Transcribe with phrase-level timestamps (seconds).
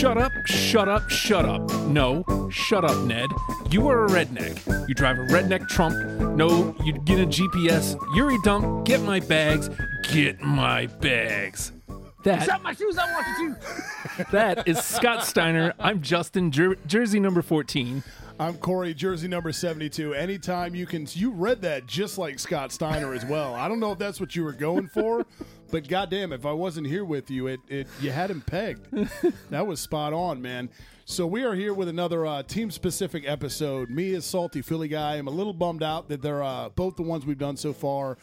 [0.00, 1.70] Shut up, shut up, shut up.
[1.88, 3.28] No, shut up, Ned.
[3.70, 4.88] You are a redneck.
[4.88, 5.94] You drive a redneck Trump.
[6.38, 8.00] No, you get a GPS.
[8.16, 8.86] Yuri dump.
[8.86, 9.68] Get my bags.
[10.10, 11.72] Get my bags.
[12.24, 13.56] That Shut my shoes, I want you
[14.24, 14.30] to.
[14.32, 15.74] that is Scott Steiner.
[15.78, 18.02] I'm Justin, jer- jersey number 14.
[18.38, 20.14] I'm Corey, jersey number 72.
[20.14, 23.54] Anytime you can, you read that just like Scott Steiner as well.
[23.54, 25.26] I don't know if that's what you were going for,
[25.70, 28.86] but goddamn, if I wasn't here with you, it, it you had him pegged.
[29.50, 30.70] That was spot on, man.
[31.04, 33.90] So we are here with another uh, team-specific episode.
[33.90, 37.02] Me as salty Philly guy, I'm a little bummed out that they're uh, both the
[37.02, 38.16] ones we've done so far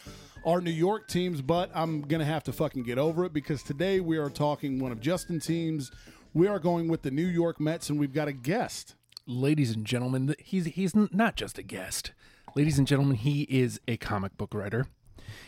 [0.45, 3.99] are New York teams, but I'm gonna have to fucking get over it because today
[3.99, 5.91] we are talking one of Justin's teams.
[6.33, 8.95] We are going with the New York Mets, and we've got a guest.
[9.25, 12.13] Ladies and gentlemen, he's he's not just a guest.
[12.55, 14.87] Ladies and gentlemen, he is a comic book writer.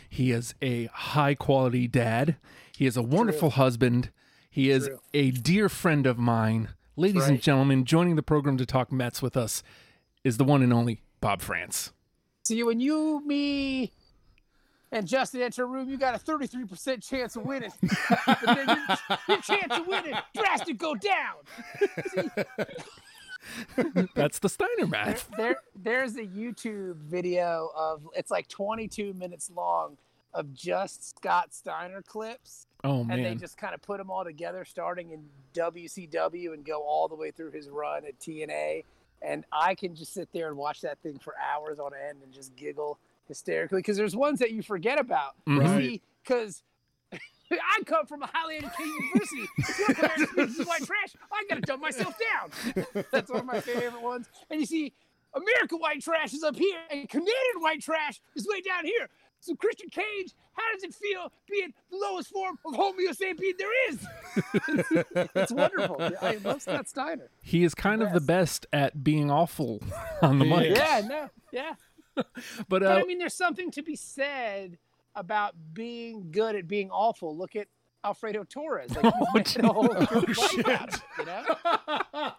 [0.08, 2.36] He is a high quality dad.
[2.76, 4.10] He is a wonderful husband.
[4.50, 5.00] He is True.
[5.14, 6.70] a dear friend of mine.
[6.96, 9.62] Ladies and gentlemen, joining the program to talk Mets with us
[10.24, 11.92] is the one and only Bob Frantz.
[12.44, 13.92] See, when you, me,
[14.92, 17.72] and Justin enter a room, you got a 33% chance of winning.
[18.26, 21.36] but then your, your chance of winning drastic go down.
[24.14, 25.28] That's the Steiner math.
[25.36, 29.96] There, there's a YouTube video of, it's like 22 minutes long
[30.34, 32.66] of just Scott Steiner clips.
[32.84, 33.18] Oh man!
[33.18, 37.08] And they just kind of put them all together, starting in WCW and go all
[37.08, 38.84] the way through his run at TNA.
[39.22, 42.32] And I can just sit there and watch that thing for hours on end and
[42.32, 45.34] just giggle hysterically because there's ones that you forget about.
[45.46, 45.58] Mm-hmm.
[45.60, 46.02] Right.
[46.22, 46.62] Because
[47.52, 49.48] I come from a highly educated university.
[49.88, 51.14] Look, American speaks white trash.
[51.32, 53.04] I got to dumb myself down.
[53.10, 54.28] That's one of my favorite ones.
[54.50, 54.92] And you see,
[55.34, 59.08] American white trash is up here, and Canadian white trash is way down here.
[59.42, 63.90] So Christian Cage, how does it feel being the lowest form of Homo sapien there
[63.90, 64.06] is?
[65.34, 65.96] it's wonderful.
[66.20, 67.30] I love Scott Steiner.
[67.42, 69.80] he is kind of the best at being awful
[70.20, 70.76] on the He mic.
[70.76, 71.74] Yeah, no, yeah.
[72.14, 72.26] But
[72.68, 74.76] But uh, I mean, there's something to be said
[75.14, 77.36] about being good at being awful.
[77.36, 77.68] Look at
[78.04, 78.96] Alfredo Torres.
[78.96, 79.12] Like,
[79.44, 82.32] he's made whole different life out you know?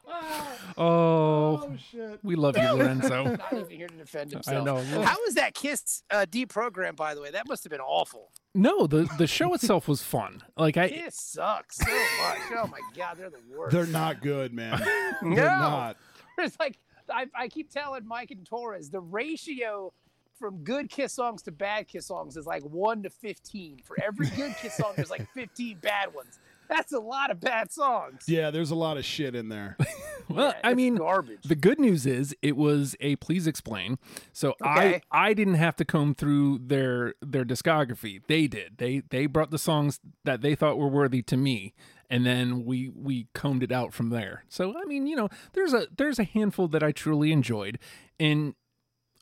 [0.78, 2.20] oh, shit.
[2.24, 3.24] we love you, Lorenzo.
[3.36, 4.62] Not even here to defend himself.
[4.62, 5.04] I know.
[5.04, 7.32] How was that Kiss uh, deprogram, by the way?
[7.32, 8.32] That must have been awful.
[8.54, 10.42] No, the the show itself was fun.
[10.58, 12.40] Like I, Kiss sucks so much.
[12.54, 13.74] Oh my god, they're the worst.
[13.74, 14.78] They're not good, man.
[15.22, 15.36] They're No.
[15.36, 15.98] not.
[16.38, 16.78] It's like
[17.10, 19.94] I, I keep telling Mike and Torres the ratio
[20.42, 23.78] from good Kiss songs to bad Kiss songs is like one to fifteen.
[23.86, 26.40] For every good Kiss song, there's like fifteen bad ones.
[26.68, 28.24] That's a lot of bad songs.
[28.28, 29.76] Yeah, there's a lot of shit in there.
[30.30, 31.44] well, Yeah, I mean, garbage.
[31.44, 34.00] the good news is it was a please explain.
[34.34, 38.22] So I I didn't have to comb through their their discography.
[38.28, 38.78] They did.
[38.78, 41.74] They they brought the songs that they thought were worthy to me,
[42.10, 44.46] and then we we combed it out from there.
[44.50, 47.78] So I mean, you know, there's a there's a handful that I truly enjoyed,
[48.20, 48.56] and.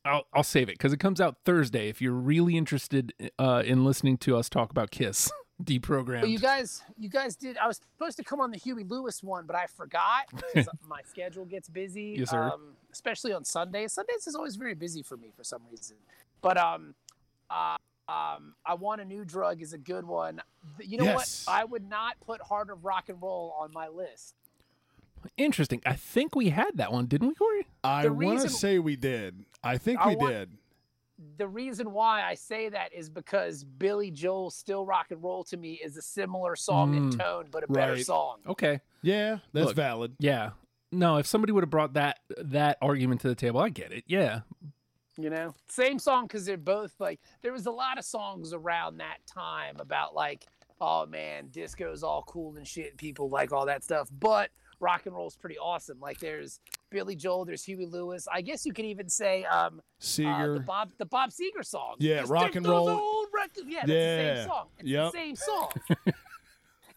[0.05, 1.89] I'll, I'll save it because it comes out Thursday.
[1.89, 5.29] If you're really interested uh, in listening to us talk about Kiss
[5.63, 7.57] deprogrammed, But you guys, you guys did.
[7.57, 11.01] I was supposed to come on the Huey Lewis one, but I forgot because my
[11.09, 12.15] schedule gets busy.
[12.19, 12.43] Yes, sir.
[12.43, 13.93] Um, especially on Sundays.
[13.93, 15.97] Sundays is always very busy for me for some reason.
[16.41, 16.95] But um,
[17.49, 17.75] uh,
[18.07, 20.41] um, I want a new drug is a good one.
[20.79, 21.43] You know Yes.
[21.45, 21.53] what?
[21.53, 24.35] I would not put Heart of Rock and Roll on my list.
[25.37, 25.81] interesting.
[25.85, 27.67] I think we had that one, didn't we, Corey?
[27.83, 29.45] I want to say we did.
[29.63, 30.49] I think I we want- did.
[31.37, 35.57] The reason why I say that is because Billy Joel's "Still Rock and Roll" to
[35.57, 38.37] me is a similar song in Mm, tone, but a better song.
[38.47, 38.79] Okay.
[39.01, 39.75] Yeah, that's Look.
[39.75, 40.15] valid.
[40.19, 40.51] Yeah.
[40.93, 44.05] No, if somebody would have brought that that argument to the table, I get it.
[44.07, 44.41] Yeah.
[45.17, 48.99] you know same song because they're both like there was a lot of songs around
[48.99, 50.45] that time about like
[50.79, 54.49] oh man disco's all cool and shit people like all that stuff but
[54.79, 58.73] rock and roll's pretty awesome like there's billy joel there's huey lewis i guess you
[58.73, 59.81] could even say um
[60.25, 62.89] uh, the bob the bob seger song Yeah, Just rock and roll.
[62.89, 63.67] old records.
[63.67, 65.11] yeah that's the Yeah, same song it's yep.
[65.11, 65.69] the same song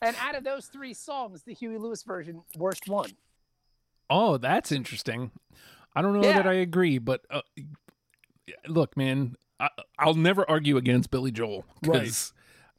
[0.01, 3.11] and out of those three songs the huey lewis version worst one
[4.11, 5.31] Oh, that's interesting.
[5.97, 6.35] I don't know Yeah.
[6.43, 7.41] that I agree, but uh,
[8.67, 12.03] look, man, I, I'll never argue against Billy Joel Right.
[12.03, 12.35] because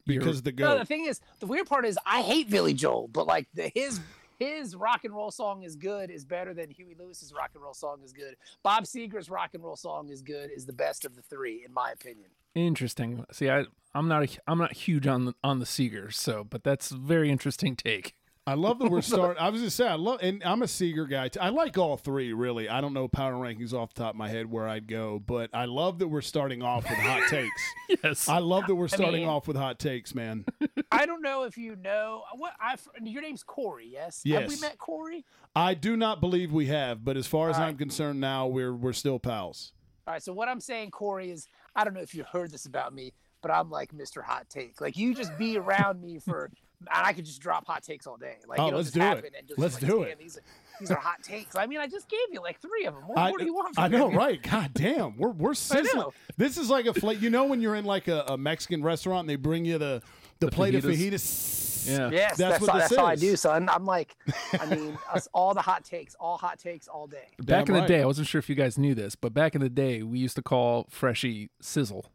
[0.06, 3.08] you're- because the No, the thing is, the weird part is, I hate Billy Joel,
[3.08, 4.00] but like the, his
[4.40, 7.74] his rock and roll song is good, is better than Huey Lewis's rock and roll
[7.74, 8.36] song is good.
[8.64, 11.74] Bob Seger's rock and roll song is good, is the best of the three, in
[11.74, 12.30] my opinion.
[12.56, 13.26] interesting.
[13.32, 13.66] See, I
[13.96, 17.30] I'm not a, I'm not huge on the on the Seger, so but that's very
[17.30, 18.16] interesting take.
[18.46, 19.42] I love that we're starting.
[19.42, 21.30] I was gonna say I love, and I'm a Seger guy.
[21.30, 21.40] Too.
[21.40, 22.68] I like all three really.
[22.68, 25.50] I don't know power rankings off the top of my head where I'd go, but
[25.54, 27.62] I love that we're starting off with hot takes.
[28.04, 28.28] Yes.
[28.28, 30.46] I love that we're starting mean- off with hot takes, man.
[30.92, 32.76] I don't know if you know what I.
[33.04, 34.24] Your name's Corey, yes?
[34.28, 35.26] Have we met Corey?
[35.56, 38.74] I do not believe we have, but as far as All I'm concerned now, we're
[38.74, 39.74] we're still pals.
[40.08, 40.24] All right.
[40.24, 43.14] So what I'm saying, Corey, is I don't know if you heard this about me,
[43.42, 44.24] but I'm like Mr.
[44.24, 44.82] Hot Take.
[44.82, 46.54] Like you just be around me for, and
[46.92, 48.38] I could just drop hot takes all day.
[48.48, 49.34] Like Oh, it'll let's just do it.
[49.38, 50.42] And just Let's like, do it." These are,
[50.80, 51.56] these are hot takes.
[51.56, 53.04] I mean, I just gave you like three of them.
[53.08, 53.78] What I, more do you want?
[53.78, 54.18] I know, me?
[54.18, 54.42] right?
[54.42, 56.08] God damn, we're we're sizzling.
[56.38, 59.22] This is like a fla- You know when you're in like a, a Mexican restaurant
[59.22, 60.02] and they bring you the
[60.40, 61.14] the, plate of fajitas.
[61.14, 61.64] fajitas.
[61.86, 62.10] Yeah.
[62.12, 63.68] Yes, That's that's, what all, this that's all I do, son.
[63.70, 64.16] I'm like,
[64.60, 67.28] I mean, us, all the hot takes, all hot takes, all day.
[67.40, 69.54] Back Damn in the day, I wasn't sure if you guys knew this, but back
[69.54, 72.06] in the day, we used to call Freshie Sizzle.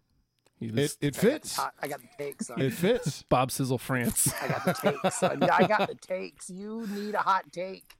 [0.60, 1.58] He was It it I got the fits.
[1.58, 2.60] I got the takes, son.
[2.60, 3.22] It fits.
[3.28, 4.32] Bob Sizzle Frantz.
[4.42, 5.18] I got the takes.
[5.18, 5.42] son.
[5.42, 6.50] I got the takes.
[6.50, 7.94] You need a hot take.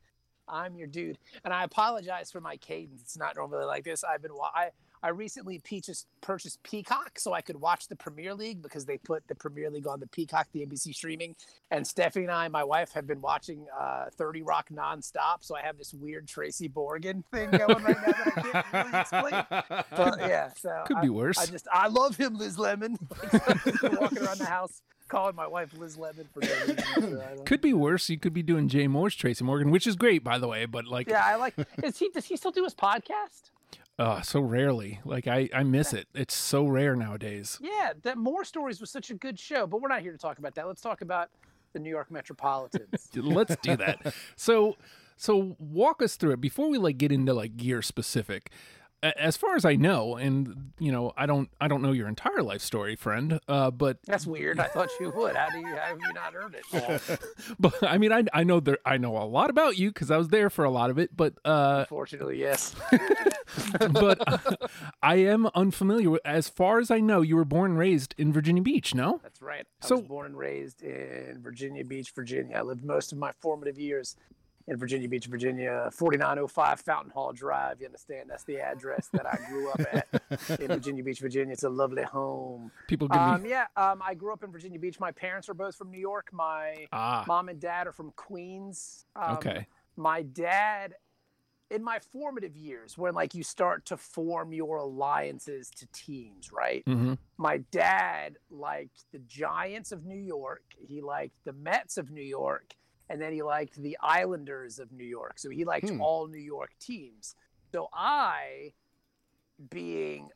[0.49, 1.19] I'm your dude.
[1.45, 3.03] And I apologize for my cadence.
[3.03, 4.03] It's not normally like this.
[4.03, 4.71] I've been wa- I
[5.03, 9.27] I recently purchased purchased Peacock so I could watch the Premier League because they put
[9.29, 11.37] the Premier League on the Peacock, the NBC streaming.
[11.71, 15.43] And Stephanie and I, my wife, have been watching uh, 30 Rock nonstop.
[15.43, 19.01] So I have this weird Tracy Morgan thing going right now that I can't really
[19.01, 19.85] explain.
[19.97, 21.39] But yeah, so Could I- be worse.
[21.39, 22.97] I just I love him, Liz Lemon.
[23.83, 27.39] walking around the house calling my wife Liz Lemon for no reason.
[27.47, 28.09] could be worse.
[28.09, 30.87] You could be doing Jay Mohr's Tracy Morgan, which is great, by the way, but
[30.87, 31.55] like, Yeah, I like.
[31.83, 32.11] Is he?
[32.11, 33.51] Does he still do his podcast?
[33.99, 35.01] Uh, so rarely.
[35.05, 36.07] Like, I, I miss it.
[36.15, 37.59] It's so rare nowadays.
[37.61, 39.67] Yeah, that Mohr Stories was such a good show.
[39.67, 40.69] But we're not here to talk about that.
[40.69, 41.31] Let's talk about
[41.73, 43.11] the New York Metropolitans.
[43.17, 44.15] Let's do that.
[44.37, 44.77] so,
[45.17, 48.51] so walk us through it before we like get into like gear specific.
[49.03, 52.43] As far as I know, and you know, I don't, I don't know your entire
[52.43, 53.39] life story, friend.
[53.47, 54.59] Uh, but That's weird.
[54.59, 55.37] I thought you would.
[55.37, 55.67] How do you?
[55.69, 57.21] How have you not heard it?
[57.61, 60.17] but I mean, I I know there I know a lot about you because I
[60.17, 61.17] was there for a lot of it.
[61.17, 62.75] But uh, Unfortunately, yes.
[63.93, 64.39] but uh,
[65.03, 66.23] I am unfamiliar with.
[66.25, 68.95] As far as I know, you were born and raised in Virginia Beach.
[68.95, 69.67] No, That's right.
[69.83, 72.57] I So- was born and raised in Virginia Beach, Virginia.
[72.57, 74.17] I lived most of my formative years
[74.69, 77.81] in Virginia Beach, Virginia, 4905 Fountain Hall Drive.
[77.81, 78.29] You understand?
[78.31, 81.53] That's the address that I grew up at in Virginia Beach, Virginia.
[81.53, 82.71] It's a lovely home.
[82.87, 85.01] people give Um, me yeah, um, I grew up in Virginia Beach.
[85.01, 86.29] My parents are both from New York.
[86.33, 89.07] My ah mom and dad are from Queens.
[89.17, 89.67] Um, okay.
[89.97, 90.95] My dad,
[91.71, 96.83] in my formative years, when like you start to form your alliances to teams, right?
[96.87, 100.63] hmm My dad liked the Giants of New York.
[100.79, 102.75] He liked the Mets of New York,
[103.09, 105.39] and then he liked the Islanders of New York.
[105.39, 106.01] So he liked Hmm.
[106.01, 107.35] all New York teams.
[107.73, 108.73] So I,
[109.71, 110.29] being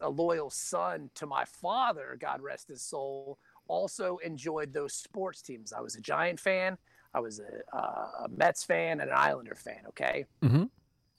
[0.00, 3.38] a loyal son to my father, God rest his soul,
[3.68, 5.72] also enjoyed those sports teams.
[5.72, 6.78] I was a Giant fan.
[7.12, 9.82] I was a, uh, a Mets fan and an Islander fan.
[9.88, 10.26] Okay.
[10.42, 10.70] Mhm.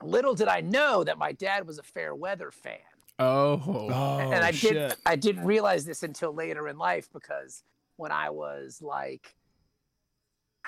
[0.01, 2.79] Little did I know that my dad was a fair weather fan
[3.19, 4.73] Oh, Oh and I shit!
[4.73, 7.63] did I didn't realize this until later in life because
[7.97, 9.35] when I was like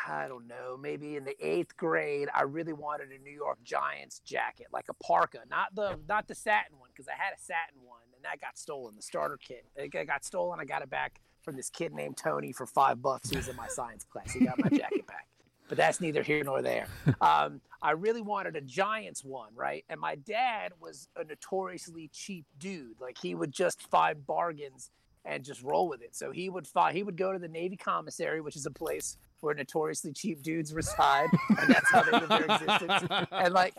[0.07, 4.19] I don't know, maybe in the eighth grade, I really wanted a New York Giants
[4.19, 7.81] jacket, like a parka, not the not the satin one, because I had a satin
[7.83, 8.95] one and that got stolen.
[8.95, 10.59] The starter kit, it got- stolen.
[10.59, 13.29] I got it back from this kid named Tony for five bucks.
[13.29, 14.31] He was in my science class.
[14.31, 15.27] He got my jacket back.
[15.67, 16.87] But that's neither here nor there.
[17.21, 19.83] Um, I really wanted a Giants one, right?
[19.89, 22.99] And my dad was a notoriously cheap dude.
[23.01, 24.89] Like he would just find bargains
[25.25, 26.15] and just roll with it.
[26.15, 29.17] So he would find he would go to the Navy commissary, which is a place
[29.39, 31.27] where notoriously cheap dudes reside,
[31.59, 33.27] and that's how they live their existence.
[33.31, 33.75] And like,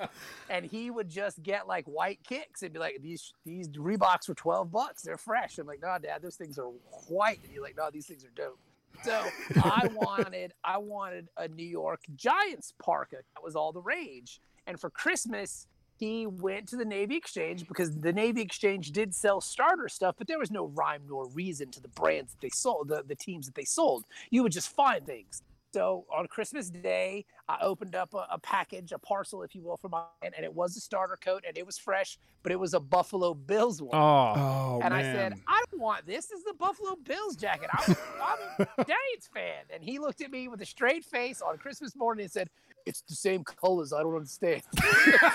[0.50, 4.34] and he would just get like white kicks and be like, these these Reeboks were
[4.34, 5.58] twelve bucks, they're fresh.
[5.58, 6.70] I'm like, no, Dad, those things are
[7.08, 7.40] white.
[7.44, 8.58] And you're like, no, these things are dope.
[9.02, 9.22] So
[9.62, 13.16] I wanted I wanted a New York Giants parka.
[13.34, 14.40] That was all the rage.
[14.66, 19.40] And for Christmas, he went to the Navy Exchange because the Navy Exchange did sell
[19.40, 22.88] starter stuff, but there was no rhyme nor reason to the brands that they sold,
[22.88, 24.04] the, the teams that they sold.
[24.30, 25.42] You would just find things.
[25.74, 29.76] So on Christmas Day, I opened up a, a package, a parcel, if you will,
[29.76, 32.74] from mine, and it was a starter coat, and it was fresh, but it was
[32.74, 33.90] a Buffalo Bills one.
[33.92, 35.04] oh, Oh and man!
[35.04, 36.26] I said, I don't want this.
[36.26, 37.70] This is the Buffalo Bills jacket.
[37.72, 39.64] I'm, I'm a Giants fan.
[39.74, 42.50] And he looked at me with a straight face on Christmas morning and said,
[42.86, 43.92] It's the same colors.
[43.92, 44.62] I don't understand.
[44.78, 44.84] so,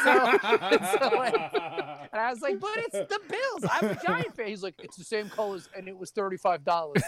[0.05, 1.35] so, like,
[2.13, 3.71] and I was like, But it's the Bills.
[3.71, 4.47] I'm a Giant fan.
[4.47, 5.67] He's like, It's the same colors.
[5.75, 7.01] And it was $35.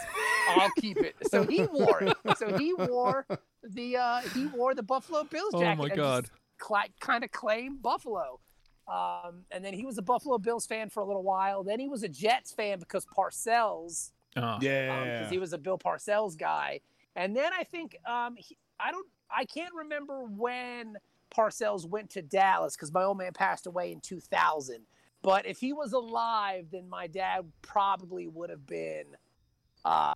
[0.59, 1.15] I'll keep it.
[1.29, 2.17] So he wore it.
[2.37, 3.25] So he wore
[3.63, 5.57] the uh, he wore the Buffalo Bills jacket.
[5.57, 5.77] Oh jacket.
[5.77, 6.23] my and God.
[6.23, 8.39] just cla kind of claim Buffalo.
[8.87, 11.63] Um, and then he was a Buffalo Bills fan for a little while.
[11.63, 14.57] Then he was a Jets fan because Parcells, oh.
[14.59, 16.81] yeah, because he was a Bill Parcells guy.
[17.15, 20.97] And then I think um, he, I don't, I can't remember when
[21.33, 24.79] Parcells went to Dallas because my old man passed away in 2000.
[25.21, 29.05] But if he was alive, then my dad probably would have been
[29.85, 30.13] um,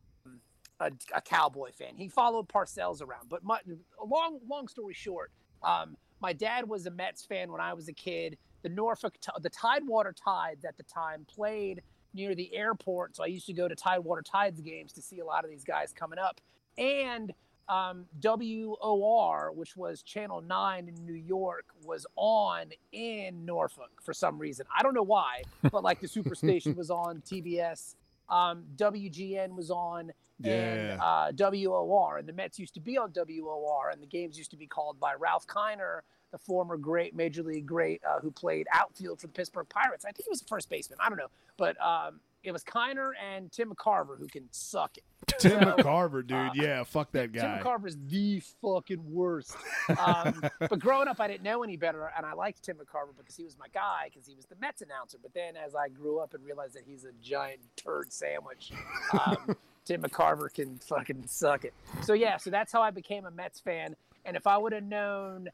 [0.79, 1.95] a, a Cowboy fan.
[1.95, 3.29] He followed Parcells around.
[3.29, 3.59] But my,
[4.05, 5.31] long long story short,
[5.63, 8.37] um, my dad was a Mets fan when I was a kid.
[8.63, 11.81] The Norfolk, the Tidewater Tides at the time played
[12.13, 15.25] near the airport, so I used to go to Tidewater Tides games to see a
[15.25, 16.41] lot of these guys coming up.
[16.77, 17.33] And
[17.67, 24.37] um, WOR, which was Channel 9 in New York, was on in Norfolk for some
[24.37, 24.65] reason.
[24.75, 27.95] I don't know why, but like the Superstation was on TBS.
[28.29, 30.11] Um, WGN was on
[30.43, 34.51] and uh, WOR, and the Mets used to be on WOR, and the games used
[34.51, 36.01] to be called by Ralph Kiner,
[36.31, 40.03] the former great Major League great uh, who played outfield for the Pittsburgh Pirates.
[40.03, 40.99] I think he was a first baseman.
[41.01, 45.03] I don't know, but um, it was Kiner and Tim McCarver who can suck it.
[45.39, 46.37] Tim so, McCarver, dude.
[46.37, 47.41] Uh, yeah, fuck that guy.
[47.41, 49.55] Tim McCarver's the fucking worst.
[49.97, 53.35] Um, but growing up, I didn't know any better, and I liked Tim McCarver because
[53.35, 55.17] he was my guy because he was the Mets announcer.
[55.21, 58.71] But then, as I grew up and realized that he's a giant turd sandwich,
[59.13, 61.73] um, Tim McCarver can fucking suck it.
[62.03, 63.95] So yeah, so that's how I became a Mets fan.
[64.25, 65.49] And if I would have known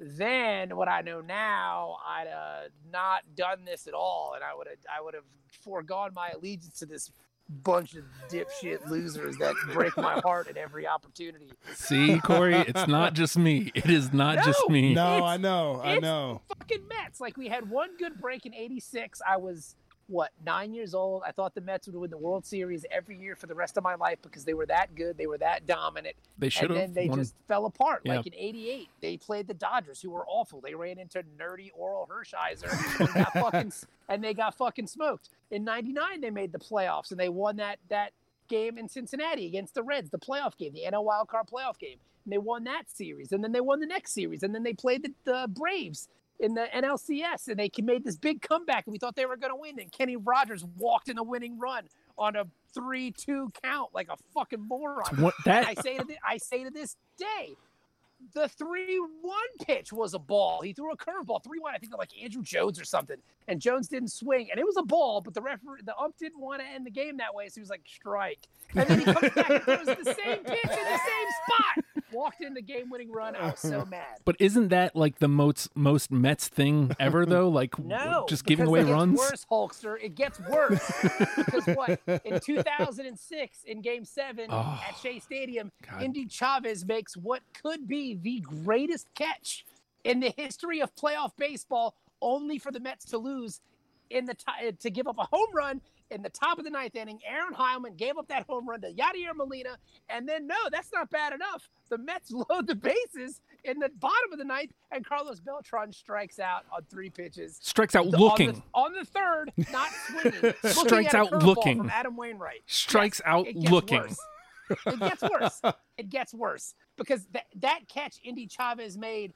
[0.00, 4.66] then what I know now, I'd uh, not done this at all, and I would
[4.66, 5.24] have I would have
[5.62, 7.10] foregone my allegiance to this
[7.48, 11.52] bunch of dipshit losers that break my heart at every opportunity.
[11.74, 13.70] See, Corey, it's not just me.
[13.74, 14.94] It is not no, just me.
[14.94, 16.42] No, I know, I know.
[16.58, 17.20] Fucking Mets.
[17.20, 19.20] Like we had one good break in '86.
[19.26, 19.76] I was
[20.08, 21.22] what nine years old.
[21.26, 23.84] I thought the Mets would win the World Series every year for the rest of
[23.84, 25.16] my life because they were that good.
[25.16, 26.16] They were that dominant.
[26.38, 26.78] They should have.
[26.78, 27.18] And then they won.
[27.18, 28.02] just fell apart.
[28.04, 28.16] Yeah.
[28.16, 30.60] Like in '88, they played the Dodgers, who were awful.
[30.60, 33.72] They ran into nerdy Orel Hershiser and, got fucking,
[34.08, 35.30] and they got fucking smoked.
[35.50, 38.12] In '99, they made the playoffs and they won that that
[38.48, 41.98] game in Cincinnati against the Reds, the playoff game, the NL Wild Card playoff game.
[42.24, 44.72] And they won that series, and then they won the next series, and then they
[44.72, 46.08] played the, the Braves
[46.40, 49.52] in the NLCS, and they made this big comeback, and we thought they were going
[49.52, 49.78] to win.
[49.78, 51.84] And Kenny Rogers walked in a winning run
[52.18, 55.16] on a three-two count like a fucking moron.
[55.18, 57.54] What, that I say to the, I say to this day,
[58.34, 60.60] the three-one pitch was a ball.
[60.62, 61.74] He threw a curveball, three-one.
[61.74, 63.16] I think like Andruw Jones or something,
[63.48, 65.20] and Jones didn't swing, and it was a ball.
[65.20, 67.60] But the referee, the ump didn't want to end the game that way, so he
[67.60, 68.48] was like strike.
[68.74, 72.40] And then he comes back and throws the same pitch in the same spot walked
[72.40, 73.36] in the game-winning run.
[73.36, 74.20] I was so mad.
[74.24, 77.48] But isn't that like the most most Mets thing ever though?
[77.48, 79.18] Like no, just giving away it runs.
[79.18, 79.96] Worse, Hulkster.
[80.02, 80.92] It gets worse
[81.36, 86.02] because what in 2006 in Game Seven oh, at Shea Stadium, God.
[86.02, 89.64] Endy Chavez makes what could be the greatest catch
[90.04, 93.60] in the history of playoff baseball, only for the Mets to lose
[94.10, 95.80] in the t- to give up a home run
[96.10, 98.92] in the top of the ninth inning, Aaron Heilman gave up that home run to
[98.92, 99.76] Yadier Molina.
[100.08, 101.68] And then, no, that's not bad enough.
[101.88, 106.38] The Mets load the bases in the bottom of the ninth, and Carlos Beltran strikes
[106.38, 107.58] out on three pitches.
[107.62, 108.50] Strikes out looking.
[108.50, 110.54] On the, on the third, not swinging.
[110.64, 111.78] strikes out looking.
[111.78, 112.62] From Adam Wainwright.
[112.66, 114.00] Strikes yes, out looking.
[114.00, 114.18] Worse.
[114.86, 115.62] it gets worse.
[115.98, 119.32] It gets worse because that that catch Endy Chavez made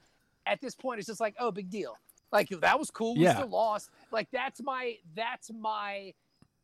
[0.46, 1.96] at this point is just like, oh, big deal.
[2.32, 3.14] Like that was cool.
[3.16, 3.36] We yeah.
[3.36, 3.90] still lost.
[4.12, 6.12] Like that's my that's my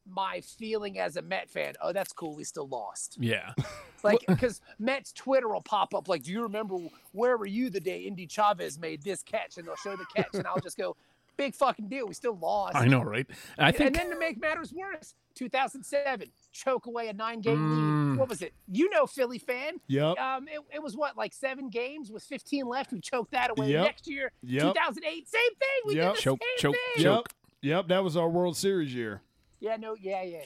[0.06, 1.74] my feeling as a Met fan.
[1.80, 2.36] Oh, that's cool.
[2.36, 3.16] We still lost.
[3.18, 3.52] Yeah.
[4.02, 6.76] like because Mets Twitter will pop up like, do you remember
[7.12, 9.56] where were you the day Endy Chavez made this catch?
[9.56, 10.96] And they'll show the catch, and I'll just go,
[11.36, 12.06] big fucking deal.
[12.06, 12.76] We still lost.
[12.76, 13.26] I know, right?
[13.58, 13.88] I think.
[13.88, 18.10] And then to make matters worse, 2007, choke away a nine-game mm.
[18.10, 18.18] lead.
[18.18, 18.54] What was it?
[18.66, 19.74] You know, Philly fan.
[19.88, 20.18] Yep.
[20.18, 22.92] Um, it, it, was what like seven games with 15 left.
[22.92, 23.72] We choked that away.
[23.72, 23.84] Yep.
[23.84, 24.74] Next year, yep.
[24.74, 25.68] 2008, same thing.
[25.86, 26.12] We yep.
[26.12, 27.04] did the choke, same choke, thing.
[27.04, 27.28] choke.
[27.62, 27.76] Yep.
[27.76, 27.88] Yep.
[27.88, 29.22] That was our World Series year.
[29.60, 30.42] Yeah, no, yeah, yeah,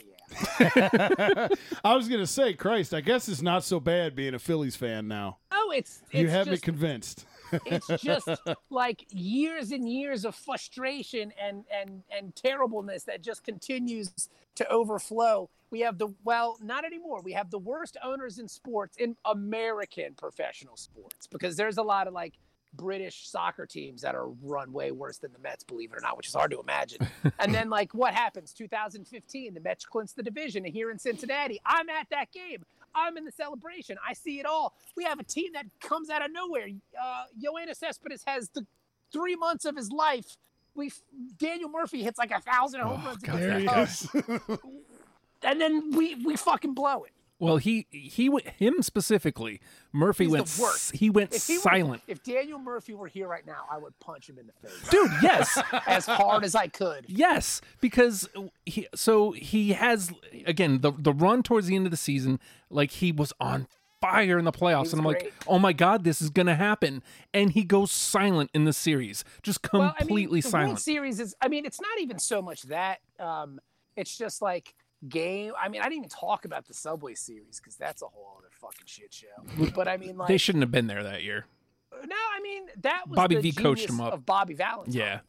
[0.60, 1.48] yeah.
[1.84, 5.08] I was gonna say, Christ, I guess it's not so bad being a Phillies fan
[5.08, 5.38] now.
[5.50, 7.26] Oh, it's, it's you have just, me convinced.
[7.66, 8.28] It's just
[8.70, 15.48] like years and years of frustration and and and terribleness that just continues to overflow.
[15.70, 17.20] We have the well, not anymore.
[17.22, 22.06] We have the worst owners in sports in American professional sports because there's a lot
[22.06, 22.34] of like
[22.74, 26.16] British soccer teams that are run way worse than the Mets, believe it or not,
[26.16, 27.06] which is hard to imagine.
[27.38, 28.52] and then, like, what happens?
[28.52, 31.60] 2015, the Mets clinch the division here in Cincinnati.
[31.64, 32.64] I'm at that game.
[32.98, 33.96] I'm in the celebration.
[34.06, 34.74] I see it all.
[34.96, 36.66] We have a team that comes out of nowhere.
[37.00, 38.66] Uh, Yoenis Cespedes has the
[39.12, 40.36] three months of his life.
[40.74, 40.92] We
[41.38, 43.22] Daniel Murphy hits like a thousand home oh, runs.
[43.22, 44.08] God, there he is.
[45.42, 47.12] and then we we fucking blow it.
[47.40, 49.60] Well, he he him specifically.
[49.92, 52.02] Murphy He's went he went if he silent.
[52.06, 54.88] Were, if Daniel Murphy were here right now, I would punch him in the face,
[54.90, 55.10] dude.
[55.22, 57.04] Yes, as hard as I could.
[57.06, 58.28] Yes, because
[58.66, 60.12] he so he has
[60.46, 62.40] again the the run towards the end of the season,
[62.70, 63.68] like he was on
[64.00, 65.24] fire in the playoffs, and I'm great.
[65.24, 67.02] like, oh my god, this is gonna happen,
[67.32, 70.68] and he goes silent in the series, just completely well, I mean, the silent.
[70.70, 72.98] World Series is, I mean, it's not even so much that.
[73.20, 73.60] Um,
[73.96, 74.74] it's just like
[75.08, 75.52] game.
[75.60, 78.48] I mean, I didn't even talk about the Subway Series because that's a whole other
[78.52, 79.70] fucking shit show.
[79.74, 81.46] But I mean, like, They shouldn't have been there that year.
[81.92, 84.12] no, I mean that was Bobby the V coached him up.
[84.12, 84.94] of Bobby Valentine.
[84.94, 85.20] Yeah.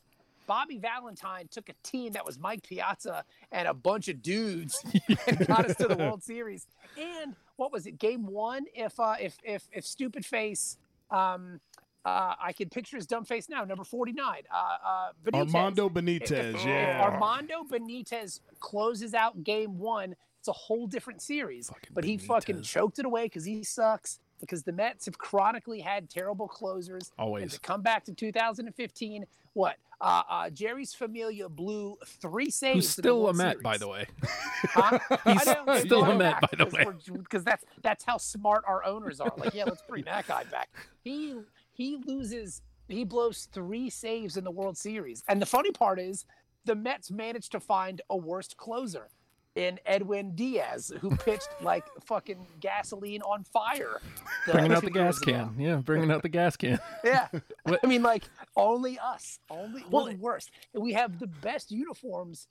[0.47, 4.83] Bobby Valentine took a team that was Mike Piazza and a bunch of dudes
[5.27, 6.65] and got us to the World Series.
[6.99, 7.99] And what was it?
[7.99, 8.65] Game one.
[8.73, 10.77] If uh, if if if stupid face,
[11.11, 11.59] um,
[12.06, 13.63] uh, I can picture his dumb face now.
[13.63, 14.44] Number forty nine.
[14.53, 15.53] Uh, uh, Benitez.
[15.53, 17.01] Armando If- Benitez, if yeah.
[17.03, 20.15] Armando Benitez closes out game one.
[20.39, 21.68] It's a whole different series.
[21.68, 24.20] Fucking but he fucking choked it away because he sucks.
[24.39, 27.12] Because the Mets have chronically had terrible closers.
[27.18, 27.53] And Always.
[27.56, 29.75] to come back to 2015, what?
[30.00, 32.75] Uh, uh, Jeurys Familia blew three saves.
[32.75, 34.06] Who's still a Met, Met, by the way.
[34.62, 35.00] Huh?
[35.25, 37.18] He's know, still a Met, by the because way.
[37.18, 39.32] Because that's that's how smart our owners are.
[39.38, 40.70] Like, yeah, let's bring that guy back.
[41.03, 41.34] He
[41.79, 42.62] he loses.
[42.89, 46.25] He blows three saves in the World Series, and the funny part is,
[46.65, 49.07] the Mets managed to find a worst closer
[49.55, 54.01] in Edwin Diaz, who pitched like fucking gasoline on fire.
[54.45, 55.31] Bringing out the gas ago.
[55.31, 55.55] can.
[55.57, 56.79] Yeah, bringing out the gas can.
[57.03, 57.27] Yeah.
[57.65, 58.24] I mean, like,
[58.57, 59.39] only us.
[59.50, 60.51] Only Well, the worst.
[60.74, 62.48] And we have the best uniforms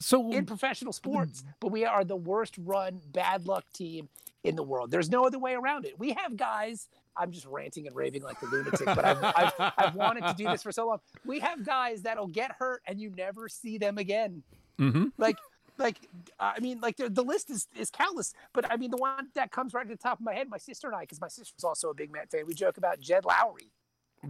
[0.00, 4.08] So in professional sports, but we are the worst run, bad luck team
[4.42, 4.90] in the world.
[4.90, 5.98] There's no other way around it.
[5.98, 6.88] We have guys.
[7.16, 10.44] I'm just ranting and raving like the lunatic, but I've, I've, I've wanted to do
[10.44, 11.00] this for so long.
[11.24, 14.42] We have guys that'll get hurt and you never see them again.
[14.78, 15.36] hmm Like,
[15.78, 15.98] like
[16.38, 18.32] I mean, like the, the list is, is countless.
[18.52, 20.58] But I mean, the one that comes right to the top of my head, my
[20.58, 23.24] sister and I, because my sister's also a big Met fan, we joke about Jed
[23.24, 23.70] Lowrie.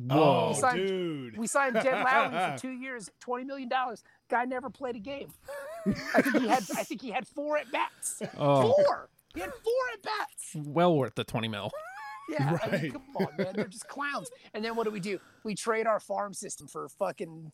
[0.09, 1.37] Oh, We signed- dude.
[1.37, 4.05] We signed Jed Lowrie for two years, twenty million dollars.
[4.29, 5.33] Guy never played a game.
[6.15, 6.63] I think he had.
[6.77, 8.23] I think he had four at bats.
[8.37, 9.09] Four.
[9.35, 10.57] He had four at bats.
[10.57, 11.71] well worth the 20 mil.
[12.31, 12.59] Yeah.
[12.63, 13.53] I mean, come on, man.
[13.55, 14.31] They're just clowns.
[14.55, 15.19] And then what do we do?
[15.45, 17.53] We trade our farm system for fucking.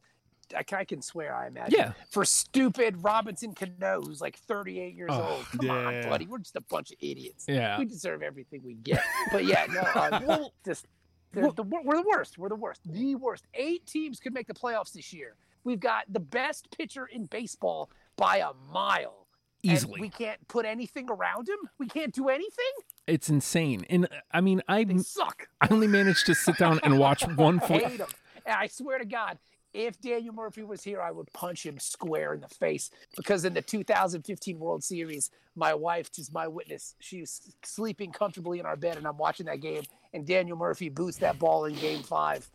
[0.56, 1.74] I can, I can swear, I imagine.
[1.76, 1.92] Yeah.
[2.10, 5.44] For stupid Robinson Cano, who's like 38 years Oh, old.
[5.46, 5.72] Come yeah.
[5.72, 6.26] on, buddy.
[6.26, 7.46] We're just a bunch of idiots.
[7.48, 7.76] Yeah.
[7.80, 9.02] We deserve everything we get.
[9.32, 9.80] But yeah, no.
[9.80, 10.86] Uh, well, just
[11.32, 11.40] the,
[11.84, 12.38] we're the worst.
[12.38, 12.80] We're the worst.
[12.86, 13.44] The worst.
[13.54, 15.34] Eight teams could make the playoffs this year.
[15.64, 19.26] We've got the best pitcher in baseball by a mile.
[19.64, 20.00] And Easily.
[20.00, 21.58] we can't put anything around him.
[21.78, 22.72] We can't do anything.
[23.06, 23.86] It's insane.
[23.88, 25.48] And uh, I mean, I They suck.
[25.60, 28.06] I only managed to sit down and watch one I him.
[28.44, 29.38] And I swear to God,
[29.74, 33.52] if Daniel Murphy was here, I would punch him square in the face because in
[33.52, 36.94] the 2015 World Series, my wife is my witness.
[36.98, 39.82] She was sleeping comfortably in our bed, and I'm watching that game,
[40.14, 42.48] and Daniel Murphy boots that ball in Game Five.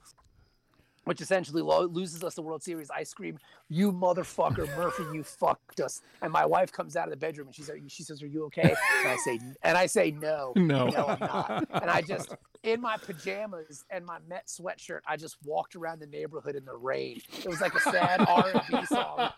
[1.05, 2.91] Which essentially lo- loses us the World Series.
[2.91, 5.03] I scream, "You motherfucker, Murphy!
[5.13, 8.03] You fucked us!" And my wife comes out of the bedroom and she says, "She
[8.03, 10.89] says, are you okay?" And I say, "And I say no, No.
[10.89, 15.37] no, I'm not." And I just, in my pajamas and my Met sweatshirt, I just
[15.43, 17.19] walked around the neighborhood in the rain.
[17.39, 19.29] It was like a sad R&B song.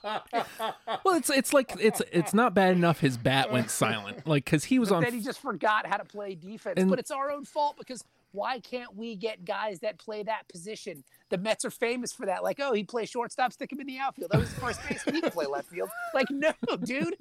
[1.06, 4.28] Well, it's it's like it's it's not bad enough his bat went silent.
[4.28, 6.78] Like cuz he was But on then he just forgot how to play defense.
[6.78, 10.48] And- but it's our own fault because why can't we get guys that play that
[10.48, 11.04] position?
[11.34, 12.44] The Mets are famous for that.
[12.44, 14.30] Like, oh, he plays shortstop, stick him in the outfield.
[14.30, 15.02] That was first base.
[15.02, 15.90] He can play left field.
[16.14, 17.18] Like, no, dude.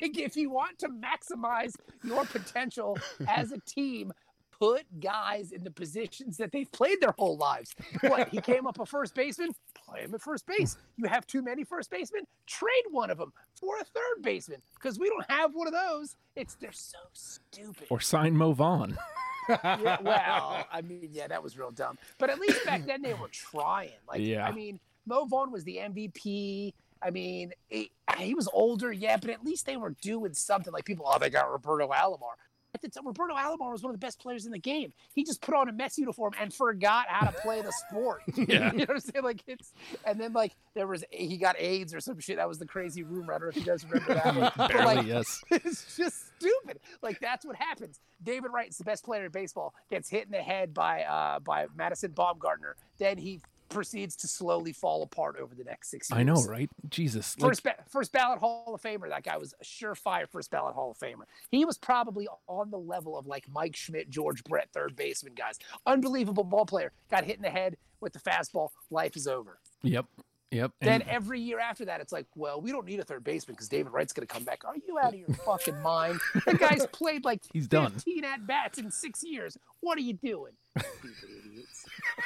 [0.00, 1.72] If you want to maximize
[2.04, 4.12] your potential as a team,
[4.56, 7.74] put guys in the positions that they've played their whole lives.
[8.02, 8.28] What?
[8.28, 9.50] He came up a first baseman.
[9.74, 10.76] Play him at first base.
[10.96, 12.22] You have too many first basemen.
[12.46, 16.14] Trade one of them for a third baseman because we don't have one of those.
[16.36, 17.88] It's they're so stupid.
[17.90, 18.96] or sign Mo Vaughn.
[19.48, 21.98] Yeah, well, I mean, yeah, that was real dumb.
[22.18, 23.90] But at least back then they were trying.
[24.08, 24.46] Like, Yeah.
[24.46, 26.72] I mean, Mo Vaughn was the MVP.
[27.02, 30.72] I mean, he, he was older, yeah, but at least they were doing something.
[30.72, 32.34] Like people, oh, they got Roberto Alomar.
[32.76, 34.92] At the time, Roberto Alomar was one of the best players in the game.
[35.14, 38.22] He just put on a Mets uniform and forgot how to play the sport.
[38.36, 38.70] Yeah.
[38.72, 39.24] you know what I'm saying?
[39.24, 39.72] Like it's,
[40.04, 42.36] and then like there was he got AIDS or some shit.
[42.36, 43.32] That was the crazy rumor.
[43.32, 44.56] I don't know if you guys remember that.
[44.68, 45.42] Barely, like, yes.
[45.50, 46.80] it's just stupid.
[47.02, 47.98] Like that's what happens.
[48.22, 49.74] David Wright's the best player in baseball.
[49.90, 52.74] Gets hit in the head by uh, by Madison Bumgarner.
[52.98, 56.18] Then he proceeds to slowly fall apart over the next six years.
[56.18, 56.70] I know, right?
[56.88, 57.36] Jesus.
[57.38, 59.08] Like, First, ba- first ballot Hall of Famer.
[59.08, 61.24] That guy was a surefire first ballot Hall of Famer.
[61.50, 65.58] He was probably on the level of like Mike Schmidt, George Brett, third baseman guys.
[65.86, 66.92] Unbelievable ball player.
[67.10, 68.68] Got hit in the head with the fastball.
[68.90, 69.58] Life is over.
[69.82, 70.06] yep.
[70.52, 70.72] Yep.
[70.80, 73.54] Then And every year after that, it's like, well, we don't need a third baseman
[73.56, 74.62] because David Wright's going to come back.
[74.64, 76.20] Are you out of your fucking mind?
[76.46, 77.92] The guy's played like He's done.
[77.92, 79.58] 15 at bats in six years.
[79.80, 80.52] What are you doing?
[80.78, 81.10] Stupid
[81.46, 81.84] idiots.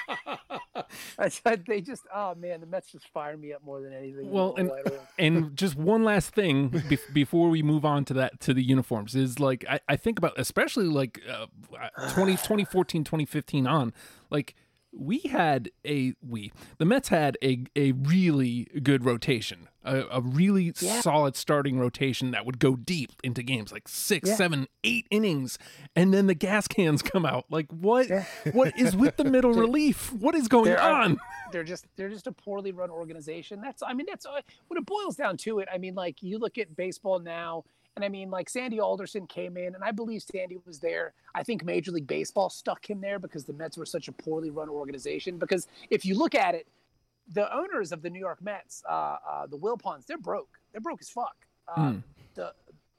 [1.18, 4.30] I said they just, oh man, the Mets just fire me up more than anything.
[4.30, 4.70] Well, and-
[5.18, 9.14] and just one last thing bef- before we move on to that to the uniforms
[9.14, 11.46] is like I, I think about especially like uh,
[12.12, 13.92] 20 2014 2015 on
[14.30, 14.54] like
[14.92, 20.72] we had a we the Mets had a a really good rotation, a, a really
[20.80, 21.00] Yeah.
[21.00, 24.34] solid starting rotation that would go deep into games like six, Yeah.
[24.36, 25.58] seven, eight innings,
[25.94, 27.44] and then the gas cans come out.
[27.50, 28.08] Like what?
[28.08, 28.24] Yeah.
[28.52, 30.12] What is with the middle relief?
[30.12, 31.18] What is going There are- on?
[31.52, 33.60] they're just they're just a poorly run organization.
[33.60, 35.68] That's I mean that's uh, when it boils down to it.
[35.72, 37.64] I mean like you look at baseball now,
[37.96, 41.12] and I mean like Sandy Alderson came in, and I believe Sandy was there.
[41.34, 44.50] I think Major League Baseball stuck him there because the Mets were such a poorly
[44.50, 45.38] run organization.
[45.38, 46.66] Because if you look at it,
[47.32, 50.58] the owners of the New York Mets, uh, uh, the Wilpons, they're broke.
[50.72, 51.36] They're broke as fuck.
[51.68, 51.98] Uh, Hmm.
[52.34, 52.52] The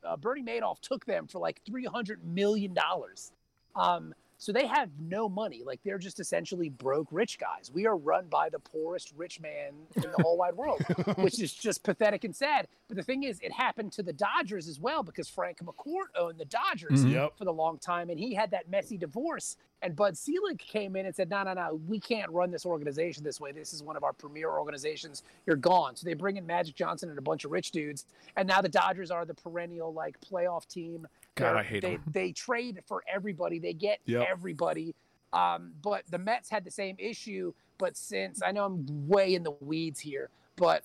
[0.04, 3.32] uh, Bernie Madoff took them for like three hundred million dollars.
[3.76, 5.62] Um, so they have no money.
[5.64, 7.70] Like they're just essentially broke rich guys.
[7.72, 10.82] We are run by the poorest rich man in the whole wide world,
[11.18, 12.68] which is just pathetic and sad.
[12.88, 16.40] But the thing is, it happened to the Dodgers as well because Frank McCourt owned
[16.40, 17.12] the Dodgers Mhm.
[17.12, 17.38] Yep.
[17.38, 19.58] for the long time, and he had that messy divorce.
[19.84, 23.24] And Bud Selig came in and said, "No, no, no, we can't run this organization
[23.24, 23.52] this way.
[23.52, 25.22] This is one of our premier organizations.
[25.46, 28.48] You're gone." So they bring in Magic Johnson and a bunch of rich dudes, and
[28.48, 31.08] now the Dodgers are the perennial like playoff team.
[31.36, 32.04] God, I hate they, 'em.
[32.08, 33.60] They trade for everybody.
[33.60, 34.28] They get Yep.
[34.30, 34.96] everybody.
[35.34, 37.54] Um, but the Mets had the same issue.
[37.78, 40.84] But since I know I'm way in the weeds here, but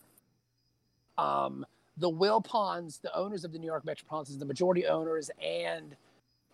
[1.19, 5.97] um, the Wilpons, the owners of the New York Metropolitans, the majority owners, and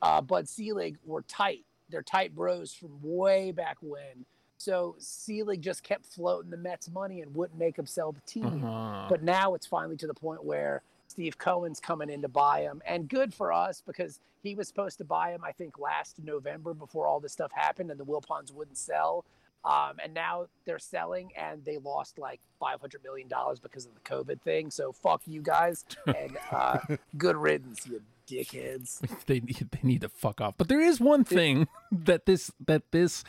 [0.00, 1.64] uh, Bud Selig were tight.
[1.90, 4.24] They're tight bros from way back when.
[4.56, 8.64] So Selig just kept floating the Mets money and wouldn't make him sell the team.
[8.64, 9.06] Uh-huh.
[9.08, 12.80] But now it's finally to the point where Steve Cohen's coming in to buy him,
[12.86, 16.72] and good for us because he was supposed to buy him, I think, last November
[16.72, 19.26] before all this stuff happened, and the Wilpons wouldn't sell.
[19.62, 23.92] Um, and now they're selling, and they lost like five hundred million dollars because of
[23.92, 24.70] the COVID thing.
[24.70, 26.78] So fuck you guys, and uh,
[27.18, 29.00] good riddance, you dickheads.
[29.26, 30.54] they need they need to fuck off.
[30.56, 33.22] But there is one thing that this that this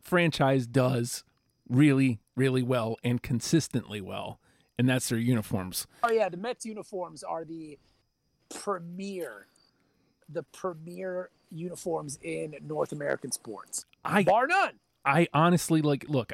[0.00, 1.24] franchise does
[1.68, 4.38] really really well and consistently well,
[4.78, 5.86] and that's their uniforms.
[6.02, 7.78] Oh yeah, the Mets uniforms are the
[8.48, 9.46] premier,
[10.28, 14.74] the premier uniforms in North American sports, I bar none.
[15.04, 16.32] I honestly like look.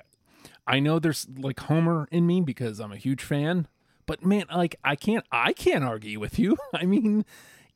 [0.66, 3.66] I know there's like Homer in me because I'm a huge fan,
[4.06, 6.56] but man, like I can't I can't argue with you.
[6.74, 7.24] I mean,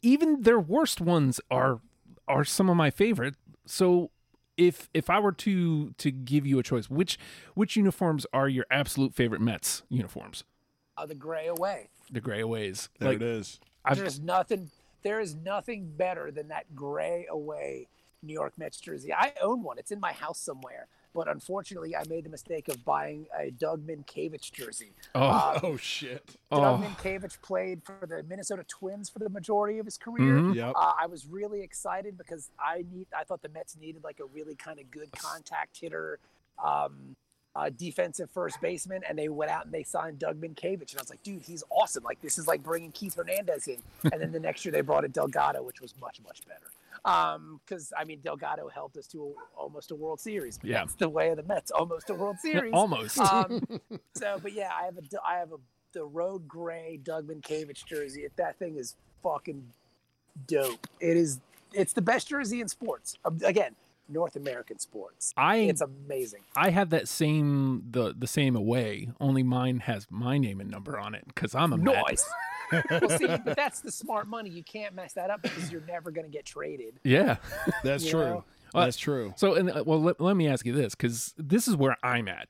[0.02, 1.80] even their worst ones are
[2.28, 3.34] are some of my favorite.
[3.66, 4.10] So
[4.56, 7.18] if if I were to to give you a choice, which
[7.54, 10.44] which uniforms are your absolute favorite Mets uniforms?
[10.96, 11.88] Uh, the gray away.
[12.10, 12.88] The gray aways.
[12.98, 13.60] There like it is.
[13.84, 14.70] I've, There's nothing.
[15.02, 17.88] There is nothing better than that gray away
[18.22, 19.12] New York Mets jersey.
[19.12, 19.78] I own one.
[19.78, 20.86] It's in my house somewhere.
[21.14, 24.94] But unfortunately, I made the mistake of buying a Doug Mientkiewicz jersey.
[25.14, 26.26] oh, Uh, Oh shit.
[26.50, 30.34] Doug oh, Mientkiewicz played for the Minnesota Twins for the majority of his career.
[30.34, 30.56] Mhm.
[30.56, 30.72] Yep.
[30.76, 33.06] Uh, I was really excited because I need.
[33.16, 36.18] I thought the Mets needed like a really kind of good contact hitter,
[36.64, 37.14] um,
[37.56, 41.02] uh, defensive first baseman, and they went out and they signed Doug Mientkiewicz, and I
[41.02, 42.02] was like, dude, he's awesome.
[42.04, 43.78] Like this is like bringing Keith Hernandez in,
[44.12, 46.70] and then the next year they brought in Delgado, which was much much better.
[47.66, 50.56] Because I mean, Delgado helped us to a, almost a World Series.
[50.58, 50.78] But Yeah.
[50.78, 52.72] that's the way of the Mets, almost a World Series.
[52.74, 53.18] almost.
[53.18, 53.62] Um,
[54.14, 55.56] so, but yeah, I have a, I have a
[55.92, 58.26] the road gray Doug Mientkiewicz jersey.
[58.36, 59.62] That thing is fucking
[60.48, 60.86] dope.
[61.00, 61.40] It is.
[61.72, 63.16] It's the best jersey in sports.
[63.24, 63.74] Um, Again,
[64.08, 65.32] North American sports.
[65.36, 66.40] I It's amazing.
[66.56, 69.10] I have that same the the same away.
[69.20, 72.04] Only mine has my name and number on it because I'm a Met.
[72.08, 72.26] Noise.
[72.90, 74.50] well, see, but that's the smart money.
[74.50, 77.00] You can't mess that up because you're never going to get traded.
[77.04, 77.36] Yeah.
[77.82, 78.20] That's true.
[78.20, 78.44] know?
[78.72, 79.34] That's true.
[79.36, 82.28] So, and uh, well, let, let me ask you this because this is where I'm
[82.28, 82.48] at.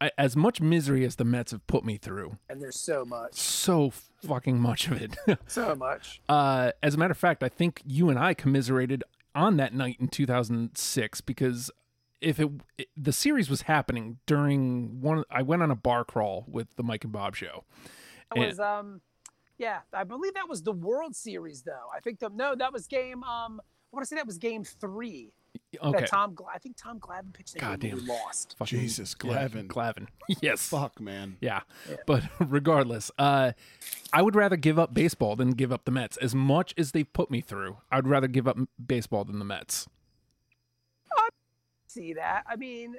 [0.00, 3.34] I, as much misery as the Mets have put me through, And there's so much,
[3.34, 3.92] so
[4.26, 5.16] fucking much of it.
[5.46, 6.20] so much.
[6.28, 9.96] uh, as a matter of fact, I think you and I commiserated on that night
[10.00, 11.70] in 2006 because
[12.20, 16.44] if it, it the series was happening during one, I went on a bar crawl
[16.48, 17.64] with the Mike and Bob show.
[18.34, 19.00] And- was um,
[19.58, 21.88] yeah, I believe that was the World Series though.
[21.94, 23.60] I think the no, that was game um.
[23.60, 25.34] I want to say that was game three.
[25.82, 28.16] Okay, That Tom, I think Tom Glavine pitched that God game and we damn.
[28.16, 28.56] lost.
[28.58, 29.66] Fucking- Jesus, yeah, Glavine.
[29.66, 30.06] Glavine.
[30.40, 30.68] yes.
[30.68, 31.36] Fuck, man.
[31.40, 31.60] Yeah.
[31.88, 31.96] Yeah.
[32.06, 33.52] But regardless, uh,
[34.12, 36.16] I would rather give up baseball than give up the Mets.
[36.18, 39.88] As much as they've put me through, I'd rather give up baseball than the Mets.
[41.16, 41.28] I
[41.88, 42.44] see that.
[42.48, 42.96] I mean,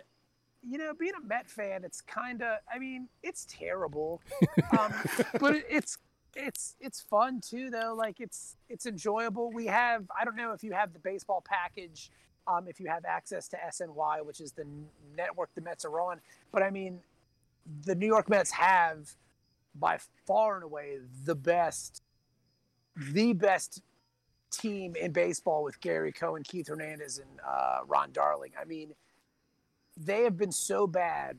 [0.68, 2.58] you know, being a Met fan, it's kind of.
[2.74, 4.22] I mean, it's terrible,
[4.78, 4.94] um,
[5.40, 5.98] but it, it's
[6.36, 7.94] it's it's fun too, though.
[7.96, 9.52] Like it's it's enjoyable.
[9.52, 10.06] We have.
[10.20, 12.10] I don't know if you have the baseball package.
[12.46, 14.66] Um, if you have access to SNY, which is the
[15.16, 16.20] network the Mets are on,
[16.52, 17.00] but I mean,
[17.86, 19.16] the New York Mets have
[19.76, 22.02] by far and away the best,
[22.96, 23.82] the best
[24.52, 28.52] team in baseball with Gary Cohen, Keith Hernandez, and uh, Ron Darling.
[28.60, 28.94] I mean,
[29.98, 31.38] they have been so bad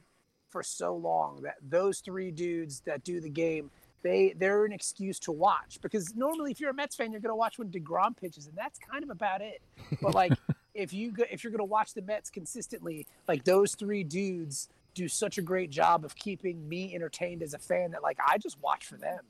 [0.50, 3.70] for so long that those three dudes that do the game,
[4.02, 7.30] they they're an excuse to watch because normally if you're a Mets fan, you're going
[7.30, 9.62] to watch when Degrom pitches, and that's kind of about it.
[10.02, 10.32] But like
[10.74, 14.68] if you go, if you're going to watch the Mets consistently, like those three dudes
[14.94, 18.38] do such a great job of keeping me entertained as a fan that like I
[18.38, 19.20] just watch for them.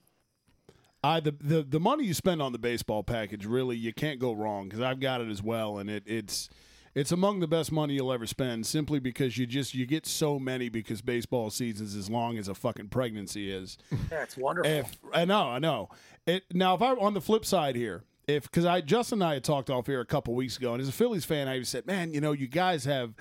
[1.03, 4.33] I the, the the money you spend on the baseball package really you can't go
[4.33, 6.49] wrong because I've got it as well and it it's
[6.95, 10.39] it's among the best money you'll ever spend simply because you just you get so
[10.39, 13.77] many because baseball season's as long as a fucking pregnancy is.
[14.09, 14.71] That's wonderful.
[14.71, 15.91] If I know, I know.
[16.27, 19.35] It now if I on the flip side here, if because I Justin and I
[19.35, 21.87] had talked off here a couple weeks ago, and as a Phillies fan, I said,
[21.87, 23.15] man, you know, you guys have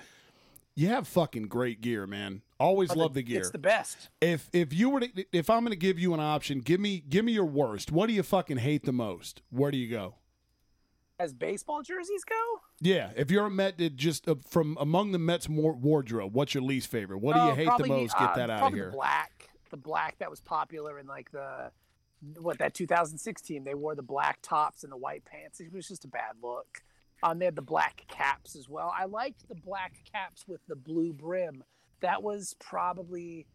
[0.74, 2.42] you have fucking great gear, man.
[2.58, 3.40] Always Oh, love the gear.
[3.40, 4.08] It's the best.
[4.20, 7.02] if if you were to if I'm going to give you an option, give me
[7.08, 7.92] give me your worst.
[7.92, 9.42] What do you fucking hate the most?
[9.50, 10.16] Where do you go?
[11.16, 15.48] As baseball jerseys go, Yeah, if you're a Met, just uh, from among the Mets
[15.48, 17.18] more wardrobe, what's your least favorite?
[17.18, 18.18] What do you Oh, hate the most?
[18.18, 18.86] Get uh, that out of here.
[18.86, 21.70] The black, the black that was popular in like the
[22.38, 23.64] what that 2016.
[23.64, 25.60] They wore the black tops and the white pants.
[25.60, 26.82] It was just a bad look.
[27.22, 28.92] Um, they had the black caps as well.
[28.98, 31.64] I liked the black caps with the blue brim.
[32.00, 33.46] That was probably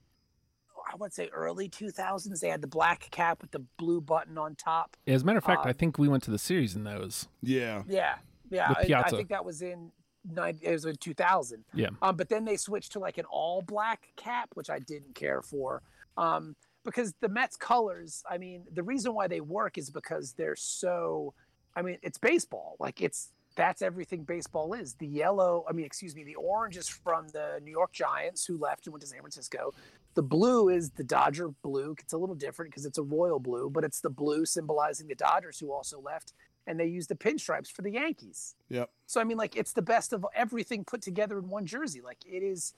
[0.91, 2.39] I would say early 2000s.
[2.39, 4.95] They had the black cap with the blue button on top.
[5.05, 7.27] As a matter of fact, I Um, think we went to the series in those.
[7.41, 8.15] Yeah, Yeah,
[8.49, 8.73] yeah.
[8.81, 9.91] The I- I, think that was in
[10.23, 10.57] nine.
[10.61, 11.65] It was in 2000.
[11.73, 11.89] Yeah.
[12.01, 15.41] Um, but then they switched to like an all black cap, which I didn't care
[15.41, 15.83] for.
[16.17, 20.55] Um, because the Mets colors, I mean, the reason why they work is because they're
[20.55, 21.33] so.
[21.75, 22.75] I mean, it's baseball.
[22.79, 24.93] Like it's that's everything baseball is.
[24.93, 28.57] The yellow, I mean, excuse me, the orange is from the New York Giants who
[28.57, 29.73] left and went to San Francisco.
[30.13, 31.95] The blue is the Dodger blue.
[31.99, 35.15] It's a little different because it's a royal blue, but it's the blue symbolizing the
[35.15, 36.33] Dodgers who also left.
[36.67, 38.55] And they use the pinstripes for the Yankees.
[38.69, 38.89] yep.
[39.07, 42.01] So I mean, like it's the best of everything put together in one jersey.
[42.01, 42.73] Like it is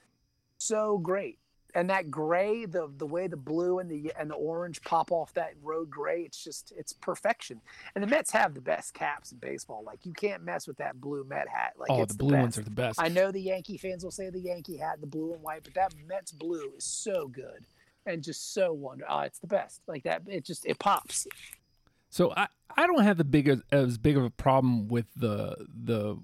[0.57, 1.37] so great.
[1.73, 5.33] And that gray, the the way the blue and the and the orange pop off
[5.33, 7.61] that road gray, it's just it's perfection.
[7.95, 9.83] And the Mets have the best caps in baseball.
[9.85, 11.73] Like you can't mess with that blue Met hat.
[11.77, 12.99] Like oh, the blue ones are the best.
[13.01, 15.73] I know the Yankee fans will say the Yankee hat, the blue and white, but
[15.75, 17.65] that Mets blue is so good
[18.05, 19.15] and just so wonderful.
[19.15, 19.81] Oh, it's the best.
[19.87, 21.27] Like that, it just it pops.
[22.09, 25.55] So I, I don't have the big as, as big of a problem with the
[25.83, 26.17] the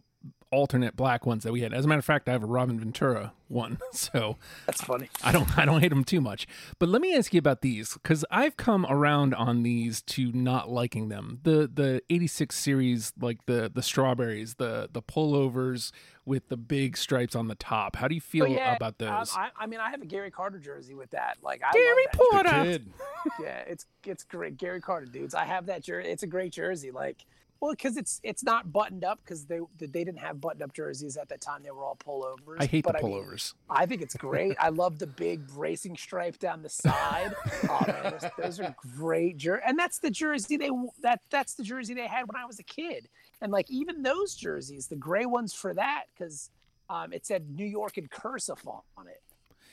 [0.51, 1.73] alternate black ones that we had.
[1.73, 5.09] As a matter of fact, I have a Robin Ventura one, so That's funny.
[5.23, 6.47] I don't I don't hate them too much.
[6.79, 10.69] But let me ask you about these because I've come around on these to not
[10.69, 11.39] liking them.
[11.43, 15.91] The the '86 series, like the the strawberries, the the pullovers
[16.25, 17.95] with the big stripes on the top.
[17.95, 19.33] How do you feel But yeah, about um, those?
[19.33, 21.37] I, I mean, I have a Gary Carter jersey with that.
[21.41, 22.63] Like, I Gary Porter.
[22.63, 22.93] Kid.
[23.41, 24.57] yeah, it's it's great.
[24.57, 25.33] Gary Carter, dudes.
[25.33, 26.09] I have that jersey.
[26.09, 26.91] It's a great jersey.
[26.91, 27.25] Like,
[27.59, 31.17] well, because it's it's not buttoned up because they they didn't have buttoned up jerseys
[31.17, 31.63] at that time.
[31.63, 32.57] They were all pullovers.
[32.59, 33.53] I hate the but I mean, pullovers.
[33.69, 34.55] I think it's great.
[34.59, 37.33] I love the big racing stripe down the side.
[37.69, 40.69] Oh man, those, those are great jer- and that's the jersey they
[41.01, 43.09] that that's the jersey they had when I was a kid.
[43.41, 46.49] And like even those jerseys, the gray ones for that because
[46.89, 49.21] um, it said New York in cursive on on it.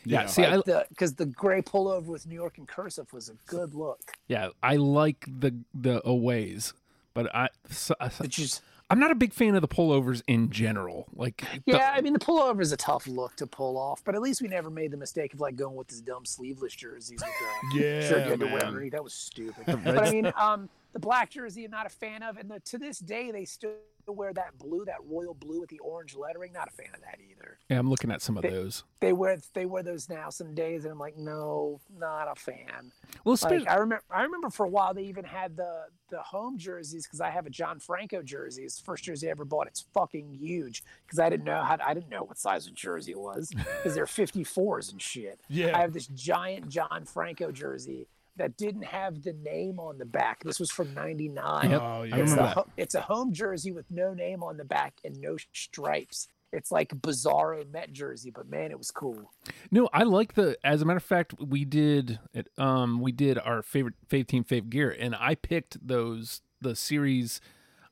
[0.04, 0.26] yeah, Yeah.
[0.26, 3.34] see, I, Like the because the gray pullover with New York in cursive was a
[3.46, 4.00] good look.
[4.28, 6.74] yeah, I like the the aways,
[7.14, 11.06] but I so, Which is I'm not a big fan of the pullovers in general.
[11.14, 14.14] Like, the- yeah, I mean the pullover is a tough look to pull off, but
[14.14, 17.20] at least we never made the mistake of like going with this dumb sleeveless jerseys
[17.22, 17.32] with
[17.72, 18.92] the Yeah, shirt you had to wear underneath.
[18.92, 19.64] That was stupid.
[19.84, 22.78] but I mean, um, the black jersey I'm not a fan of, and the, to
[22.78, 23.72] this day they still
[24.12, 26.52] wear that blue, that royal blue with the orange lettering.
[26.52, 27.58] Not a fan of that either.
[27.68, 28.84] yeah, I'm looking at some of They- those.
[29.00, 32.90] They wear they wear those now some days, and I'm like, no, not a fan.
[33.24, 36.56] Well, Like I remember, I remember for a while they even had the the home
[36.58, 38.62] jerseys because I have a John Franco jersey.
[38.62, 39.66] It's the first jersey I ever bought.
[39.66, 43.12] It's fucking huge because I didn't know how I didn't know what size of jersey
[43.12, 45.40] it was because they're 54s and shit.
[45.48, 45.76] Yeah.
[45.76, 50.42] I have this giant John Franco jersey that didn't have the name on the back.
[50.44, 51.70] This was from '99.
[51.70, 52.16] Yep, Oh, yeah.
[52.16, 52.66] It's, remember the that.
[52.76, 56.28] it's a home jersey with no name on the back and no stripes.
[56.52, 59.32] It's like a bizarro Met jersey, but man, it was cool.
[59.72, 60.56] No, I like the.
[60.62, 62.48] As a matter of fact, we did it.
[62.58, 67.40] Um, we did our favorite fave team fave gear, and I picked those the series.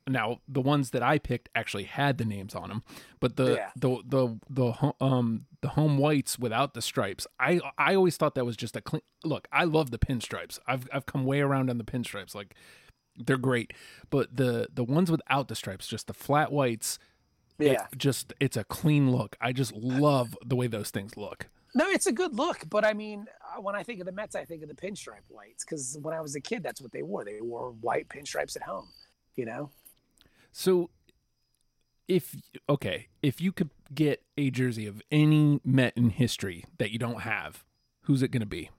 [0.08, 2.82] Now the ones that I picked actually had the names on them,
[3.20, 3.70] but the Yeah.
[3.76, 7.26] the the the um the home whites without the stripes.
[7.38, 9.46] I I always thought that was just a clean look.
[9.52, 10.58] I love the pinstripes.
[10.66, 12.34] I've I've come way around on the pinstripes.
[12.34, 12.54] Like
[13.16, 13.72] they're great,
[14.10, 16.98] but the the ones without the stripes, just the flat whites.
[17.58, 17.86] it Yeah.
[17.96, 19.36] just it's a clean look.
[19.40, 21.48] I just love the way those things look.
[21.74, 24.34] No, it's a good look, but I mean, uh, when I think of the Mets,
[24.34, 27.02] I think of the pinstripe whites because when I was a kid, that's what they
[27.02, 27.24] wore.
[27.24, 28.88] They wore white pinstripes at home.
[29.36, 29.70] You know,
[30.52, 30.90] So
[32.08, 32.36] if
[32.68, 37.22] okay, if you could get a jersey of any Met in history that you don't
[37.22, 37.64] have,
[38.02, 38.70] who's it going to be?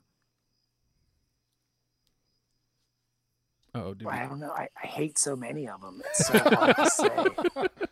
[3.75, 4.51] Oh, Well, I don't know.
[4.51, 6.01] I, I hate so many of them.
[6.05, 7.67] It's so hard to say.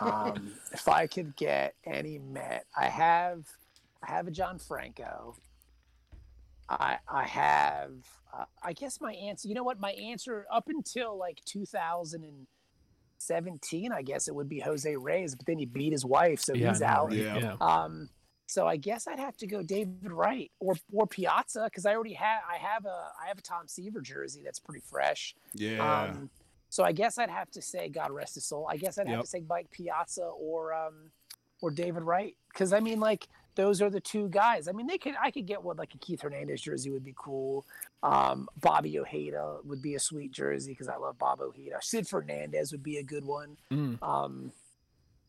[0.00, 3.46] Um, if I could get any Met, I have,
[4.06, 5.34] I have a John Franco.
[6.68, 7.92] I I have.
[8.32, 9.48] Uh, I guess my answer.
[9.48, 9.80] You know what?
[9.80, 11.42] My answer up until like
[13.18, 16.54] 2017, I guess it would be Jose Reyes, but then he beat his wife, so
[16.54, 17.12] yeah, he's I out.
[17.12, 17.38] Yeah.
[17.38, 17.54] yeah.
[17.60, 18.08] Um,
[18.46, 22.14] so I guess I'd have to go David Wright or or Piazza because I already
[22.14, 25.34] have I have a I have a Tom Seaver jersey that's pretty fresh.
[25.52, 26.04] Yeah.
[26.04, 26.30] Um,
[26.70, 28.66] so I guess I'd have to say God rest his soul.
[28.68, 31.10] I guess I'd have to say Mike Piazza or um
[31.60, 34.68] or David Wright because I mean like those are the two guys.
[34.68, 37.14] I mean they could I could get one like a Keith Hernandez jersey would be
[37.16, 37.66] cool.
[38.04, 41.78] Um, Bobby Ojeda would be a sweet jersey because I love Bob Ojeda.
[41.80, 43.56] Sid Fernandez would be a good one.
[43.72, 44.00] Mm.
[44.00, 44.52] Um,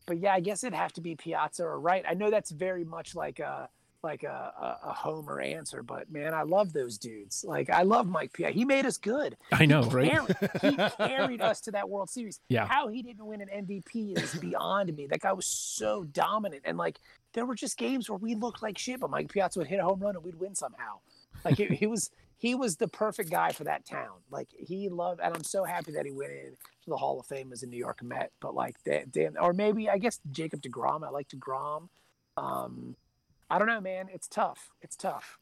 [0.06, 2.04] but yeah, I guess it'd have to be Piazza or Wright.
[2.08, 3.68] I know that's very much like a
[4.02, 7.44] like a, a, a homer answer, but man, I love those dudes.
[7.46, 8.54] Like I love Mike Piazza.
[8.54, 9.36] He made us good.
[9.52, 10.10] I know, right?
[10.10, 12.40] Carried- he carried us to that World Series.
[12.48, 12.66] Yeah.
[12.66, 15.08] How he didn't win an MVP is beyond me.
[15.08, 17.00] That guy was so dominant, and like
[17.32, 19.84] there were just games where we looked like shit, but Mike Piazza would hit a
[19.84, 20.98] home run and we'd win somehow.
[21.44, 24.18] Like it, he was he was the perfect guy for that town.
[24.30, 26.50] Like he loved, and I'm so happy that he went in
[26.84, 28.32] to the Hall of Fame as a New York Met.
[28.40, 31.04] But like, da- damn, or maybe I guess Jacob Degrom.
[31.06, 31.88] I like Degrom.
[32.36, 32.96] Um,
[33.50, 34.08] I don't know, man.
[34.12, 34.70] It's tough.
[34.80, 35.38] It's tough.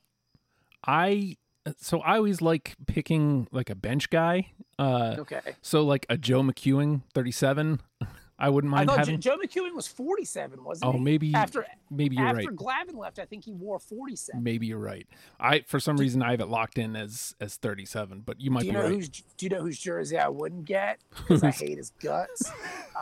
[0.86, 1.36] I
[1.76, 4.52] so I always like picking like a bench guy.
[4.78, 5.40] Uh, Okay.
[5.62, 7.80] so like a Joe McEwing, thirty-seven.
[8.38, 9.20] I wouldn't I mind thought having.
[9.20, 10.98] Joe McEwing was 47, wasn't Oh, he?
[10.98, 12.36] Oh, maybe after maybe you're right.
[12.36, 12.86] after right.
[12.88, 14.42] Glavine left, I think he wore 47.
[14.42, 15.06] Maybe you're right.
[15.40, 18.60] I for some reason I have it locked in as as 37, but you might
[18.60, 18.92] do you be know right.
[18.92, 22.50] who's do you know whose jersey I wouldn't get because I hate his guts?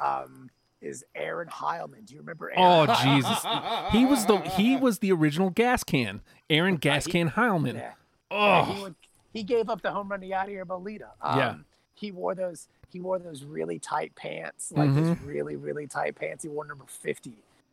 [0.03, 2.07] Um, is Aaron Heilman.
[2.07, 2.87] Do you remember Aaron?
[2.89, 3.45] Oh Jesus!
[3.93, 6.23] He was the he was the original gas can.
[6.49, 7.75] Aaron Gas Can Heilman.
[7.75, 7.91] Yeah.
[7.91, 7.95] He,
[8.31, 8.95] Oh, would,
[9.33, 11.11] he gave up the home run to Yadier Molina.
[11.21, 11.55] Um, Yeah.
[11.95, 12.69] He wore those.
[12.93, 15.05] He wore those really tight pants, like Mm-hmm.
[15.07, 16.43] those really really tight pants.
[16.45, 17.33] He wore number 50,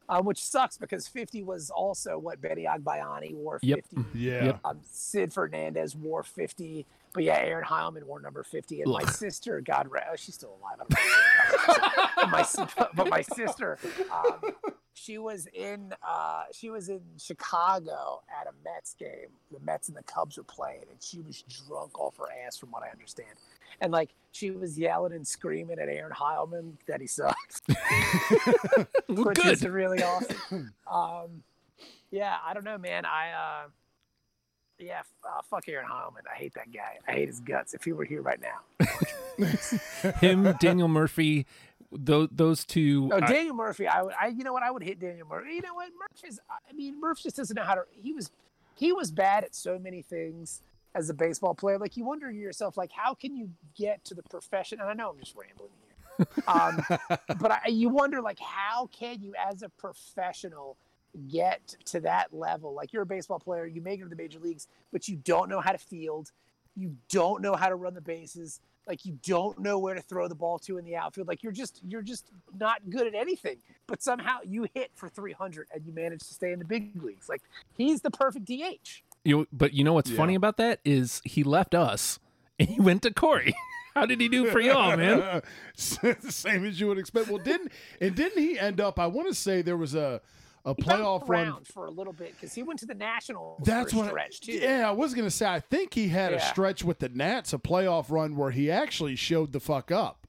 [0.10, 3.60] uh, which sucks because 50 was also what Benny Agbayani wore.
[3.62, 3.86] Yep.
[3.96, 4.20] 50.
[4.20, 4.46] yeah.
[4.46, 4.60] Yep.
[4.66, 8.82] Um, Sid Fernandez wore 50, but yeah, Aaron Heilman wore number 50.
[8.82, 10.76] And my sister, God rest, oh, she's still alive.
[10.76, 12.16] I don't know.
[12.16, 12.30] but,
[12.78, 13.78] my, but my sister,
[14.12, 14.52] um,
[14.96, 19.30] she was in uh, she was in Chicago at a Mets game.
[19.52, 22.72] The Mets and the Cubs were playing, and she was drunk off her ass, from
[22.72, 23.30] what I understand.
[23.82, 27.62] And like she was yelling and screaming at Aaron Heilman that he sucks
[29.08, 29.54] which good.
[29.54, 30.74] is really awesome.
[30.92, 31.44] um,
[32.12, 33.06] yeah, I don't know, man.
[33.06, 33.68] I uh,
[34.80, 36.22] yeah, f- uh, fuck Aaron Heilman.
[36.32, 37.00] I hate that guy.
[37.08, 37.74] I hate his guts.
[37.74, 38.88] If he were here right now,
[40.20, 41.46] Him, Daniel Murphy,
[41.92, 43.10] those those two.
[43.14, 44.14] oh I- Daniel Murphy, I would.
[44.20, 44.64] I you know what?
[44.64, 45.54] I would hit Daniel Murphy.
[45.54, 45.90] You know what?
[46.00, 46.40] Murph is.
[46.70, 47.84] I mean, Murph just doesn't know how to.
[47.92, 48.32] He was
[48.76, 50.62] he was bad at so many things
[50.96, 51.78] as a baseball player.
[51.78, 54.80] Like you wonder to yourself, like how can you get to the profession?
[54.80, 55.94] And I know I'm just rambling here.
[56.48, 56.84] um,
[57.40, 60.78] but I, you wonder like how can you as a professional
[61.30, 64.40] get to that level like you're a baseball player you make it to the major
[64.40, 66.32] leagues but you don't know how to field
[66.76, 70.28] you don't know how to run the bases like you don't know where to throw
[70.28, 73.58] the ball to in the outfield like you're just you're just not good at anything
[73.88, 77.30] but somehow you hit for 300 and you manage to stay in the big leagues
[77.30, 77.42] like
[77.78, 80.18] he's the perfect dh You but you know what's Yeah.
[80.18, 82.20] funny about that is he left us
[82.60, 83.56] and he went to Corey.
[83.96, 85.42] How did he do for y'all, man?
[85.76, 87.28] the same as you would expect.
[87.30, 88.98] Well, didn't and didn't he end up?
[89.00, 90.20] I want to say there was a
[90.66, 91.64] a he playoff run.
[91.66, 94.08] for a little bit because he went to the nationals That's for a what.
[94.10, 95.46] stretch I, too yeah, I was gonna say.
[95.46, 99.16] I think he had a stretch with the Nats, a playoff run where he actually
[99.16, 100.23] showed the fuck up.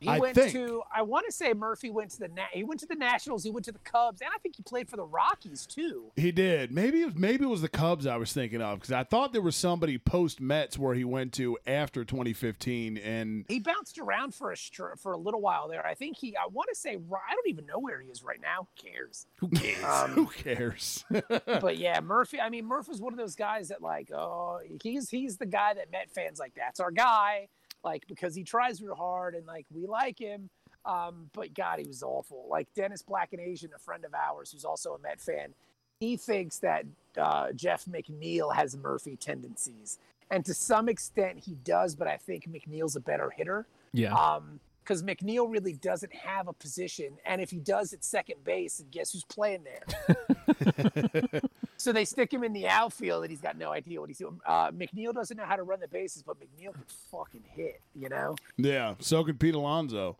[0.00, 0.52] He I went think.
[0.52, 0.82] to.
[0.94, 2.28] I want to say Murphy went to the.
[2.28, 3.42] Na- He went to the Nationals.
[3.44, 6.12] He went to the Cubs, and I think he played for the Rockies too.
[6.16, 6.70] He did.
[6.72, 9.32] Maybe it was, maybe it was the Cubs I was thinking of because I thought
[9.32, 14.34] there was somebody post Mets where he went to after 2015, and He bounced around
[14.34, 14.56] for a
[14.96, 15.84] for a little while there.
[15.86, 16.36] I think he.
[16.36, 16.90] I want to say.
[16.90, 18.68] I don't even know where he is right now.
[18.80, 19.26] Who cares?
[19.36, 19.84] Who cares?
[19.84, 21.04] Um, who cares?
[21.60, 22.40] but yeah, Murphy.
[22.40, 25.74] I mean, Murph was one of those guys that like, oh, he's he's the guy
[25.74, 26.54] that Met fans like.
[26.54, 27.48] That's our guy.
[27.88, 30.50] Like because he tries real hard and like we like him.
[30.84, 32.46] Um, but God, he was awful.
[32.50, 35.54] Like Dennis Black and Asian, a friend of ours who's also a Met fan,
[36.00, 36.84] he thinks that
[37.16, 39.98] uh, Jeff McNeil has Murphy tendencies,
[40.30, 41.94] and to some extent he does.
[41.94, 44.14] But I think McNeil's a better hitter yeah.
[44.14, 48.80] um because McNeil really doesn't have a position, and if he does, it's second base,
[48.80, 51.40] and guess who's playing there?
[51.76, 54.40] so they stick him in the outfield, and he's got no idea what he's doing.
[54.46, 58.08] Uh, McNeil doesn't know how to run the bases, but McNeil can fucking hit, you
[58.08, 58.34] know.
[58.56, 60.16] yeah, so could Pete Alonso.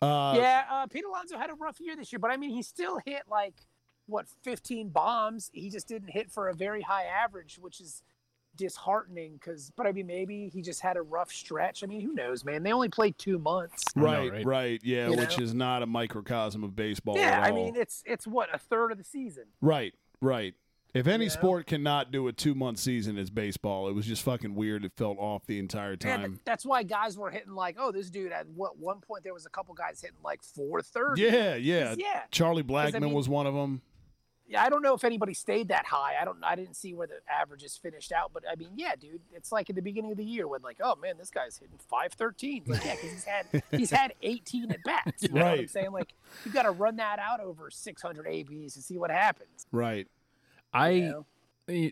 [0.00, 2.62] Uh, yeah, uh, Pete Alonso had a rough year this year, but I mean, he
[2.62, 3.54] still hit like
[4.06, 5.50] what 15 bombs.
[5.52, 8.02] He just didn't hit for a very high average, which is
[8.60, 9.32] disheartening.
[9.34, 11.82] Because, but I mean, maybe he just had a rough stretch.
[11.82, 12.62] I mean, who knows, man?
[12.62, 13.82] They only played two months.
[13.96, 14.46] I know, Right, right?
[14.46, 15.44] right, yeah, You which know?
[15.44, 17.16] is not a microcosm of baseball.
[17.16, 19.44] yeah, at I mean, it's it's what a third of the season.
[19.60, 20.54] right, right.
[20.92, 21.34] If any You know?
[21.34, 23.88] sport cannot do a two month season, it's baseball.
[23.88, 24.84] It was just fucking weird.
[24.84, 26.40] It felt off the entire Yeah, time.
[26.44, 29.46] that's why guys were hitting like, oh, this dude at what one point there was
[29.46, 31.22] a couple guys hitting like 430.
[31.22, 31.94] Yeah, yeah.
[31.96, 32.22] yeah.
[32.32, 33.82] Charlie I Blackmon mean- was one of them.
[34.50, 36.16] Yeah, I don't know if anybody stayed that high.
[36.20, 36.38] I don't.
[36.42, 39.70] I didn't see where the averages finished out, but I mean, yeah, dude, it's like
[39.70, 42.64] at the beginning of the year when like, oh man, this guy's hitting five thirteen.
[42.66, 45.22] Like, yeah, 'cause he's had he's had eighteen at bats.
[45.22, 45.92] You know what I'm saying?
[45.92, 46.12] Like,
[46.44, 49.66] you got to run that out over six hundred ABs to see what happens.
[49.70, 50.08] Right.
[50.74, 51.26] I You know?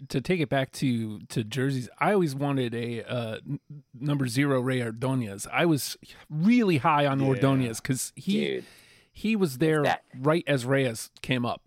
[0.08, 1.88] to take it back to to jerseys.
[2.00, 3.60] I always wanted a uh, n-
[3.94, 5.46] number zero Rey Ordonez.
[5.52, 5.96] I was
[6.28, 7.26] really high on Yeah.
[7.28, 8.64] Ordonez because he dude,
[9.12, 9.84] he was there
[10.18, 11.62] right as Reyes came up.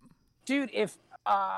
[0.46, 1.58] Dude, if uh,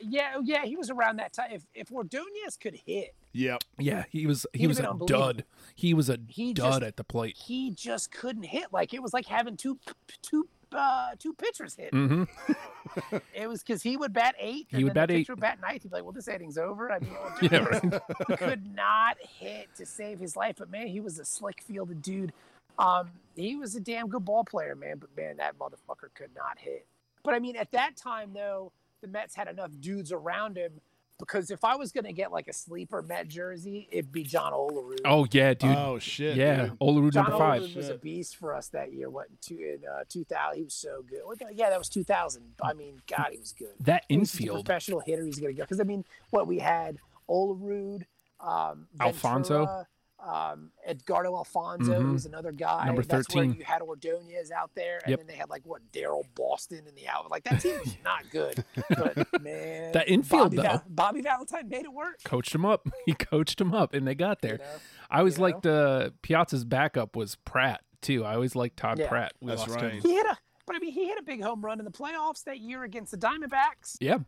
[0.00, 1.50] yeah, yeah, he was around that time.
[1.52, 3.62] If if Ordonez could hit, Yep.
[3.78, 5.44] Yeah, he was he He'd was a dud.
[5.74, 7.36] He was a He dud just- at the plate.
[7.36, 8.66] he just couldn't hit.
[8.72, 9.78] Like it was like having two
[10.22, 11.92] two uh, two pitchers hit.
[11.92, 12.24] Mm-hmm.
[13.34, 14.66] It was because he would bat eight.
[14.70, 15.18] He and would then bat the eight.
[15.20, 15.82] pitcher Would bat ninth.
[15.82, 18.38] He'd be like, "Well, this inning's over." I mean, well, Yeah, right.
[18.38, 20.56] could not hit to save his life.
[20.58, 22.32] But man, he was a slick fielded dude.
[22.78, 24.96] Um, he was a damn good ball player, man.
[24.98, 26.86] But man, that motherfucker could not hit.
[27.22, 30.80] But I mean, at that time though, the Mets had enough dudes around him
[31.20, 35.00] because if I was gonna get like a sleeper Met jersey, it'd be John Olerud.
[35.04, 35.76] Oh yeah, dude.
[35.76, 36.36] oh shit.
[36.36, 36.78] yeah, dude.
[36.80, 37.62] Olerud John number five.
[37.62, 39.10] Olerud was a beast for us that year.
[39.10, 40.56] What in two in uh, 2000?
[40.58, 41.20] He was so good.
[41.52, 42.42] Yeah, that was 2000.
[42.62, 43.74] I mean, God, he was good.
[43.80, 44.64] That He's a infield.
[44.64, 45.24] professional hitter.
[45.24, 46.98] He's gonna go because I mean, what we had
[47.28, 48.04] Olerud,
[48.40, 49.86] um, Alfonzo.
[50.20, 52.02] Ventura, um, Edgardo Alfonzo, Mhm.
[52.02, 52.86] who's another guy.
[52.86, 53.48] Number That's 13.
[53.50, 55.18] where you had Ordonez out there, and Yep.
[55.20, 57.30] then they had like what Daryl Boston in the out.
[57.30, 60.62] Like that team was not good, but man, That infield, Bobby, though.
[60.62, 62.22] Val- Bobby Valentine made it work.
[62.24, 62.86] coached him up.
[63.06, 64.52] He coached him up, and they got there.
[64.52, 64.64] You know?
[65.10, 65.44] I always you know?
[65.44, 68.24] liked uh, Piazza's backup was Pratt too.
[68.24, 69.08] I always liked Todd Yeah.
[69.08, 69.32] Pratt.
[69.40, 69.92] We That's lost right.
[69.94, 70.00] him.
[70.02, 72.44] He hit a, but I mean, he hit a big home run in the playoffs
[72.44, 73.96] that year against the Diamondbacks.
[74.00, 74.18] Yeah,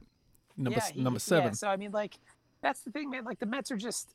[0.57, 1.55] number yeah, he- number yeah, seven.
[1.55, 2.19] so I mean, like,
[2.61, 3.25] that's the thing, man.
[3.25, 4.15] Like the Mets are just,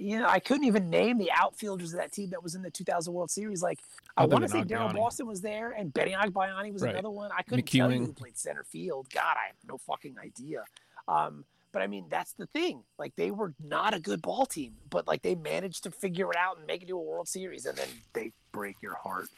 [0.00, 2.70] you know, I couldn't even name the outfielders of that team that was in the
[2.70, 3.62] 2000 World Series.
[3.62, 3.78] Like,
[4.16, 6.92] I want to say Daryl Boston was there, and Benny Agbayani was Right.
[6.94, 7.30] another one.
[7.36, 9.08] I couldn't tell you who played center field.
[9.12, 10.64] God, I have no fucking idea.
[11.06, 12.82] Um, but I mean, that's the thing.
[12.98, 16.36] Like, they were not a good ball team, but like they managed to figure it
[16.36, 19.28] out and make it to a World Series, and then they break your heart.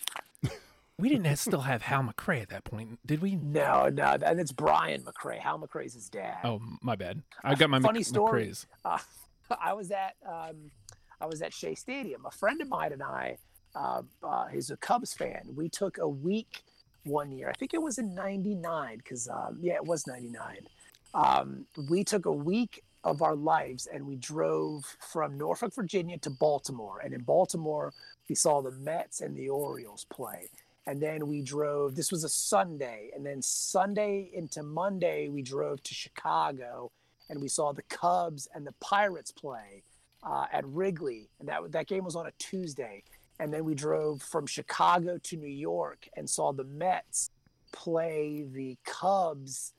[0.98, 3.34] We didn't have, still have Hal McRae at that point, did we?
[3.34, 5.38] No, no, and it's Brian McRae.
[5.40, 6.36] Hal McRae's his dad.
[6.44, 7.22] Oh, my bad.
[7.42, 8.52] I got my Funny Mc- story.
[8.84, 8.98] Uh,
[9.50, 10.70] I was at um,
[11.20, 12.24] I was at Shea Stadium.
[12.26, 13.38] A friend of mine and I,
[13.74, 15.42] uh, uh, he's a Cubs fan.
[15.54, 16.62] We took a week
[17.04, 17.48] one year.
[17.48, 20.66] I think it was in '99 because um, yeah, it was '99.
[21.14, 26.30] Um, we took a week of our lives and we drove from Norfolk, Virginia to
[26.30, 27.00] Baltimore.
[27.04, 27.92] And in Baltimore,
[28.28, 30.48] we saw the Mets and the Orioles play.
[30.86, 33.10] And then we drove, this was a Sunday.
[33.14, 36.90] And then Sunday into Monday, we drove to Chicago
[37.32, 39.82] and we saw the Cubs and the Pirates play
[40.22, 41.30] uh, at Wrigley.
[41.40, 43.02] And that, that game was on a Tuesday.
[43.40, 47.30] And then we drove from Chicago to New York and saw the Mets
[47.72, 49.72] play the Cubs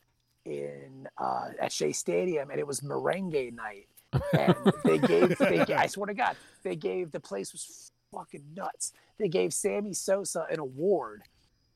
[0.45, 3.87] in uh, at Shea Stadium, and it was merengue night.
[4.33, 8.93] And they gave, they, I swear to God, they gave the place was fucking nuts.
[9.19, 11.21] They gave Sammy Sosa an award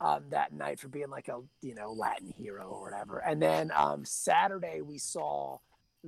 [0.02, 3.20] um, that night for being like a you know Latin hero or whatever.
[3.20, 5.60] And then um, Saturday we saw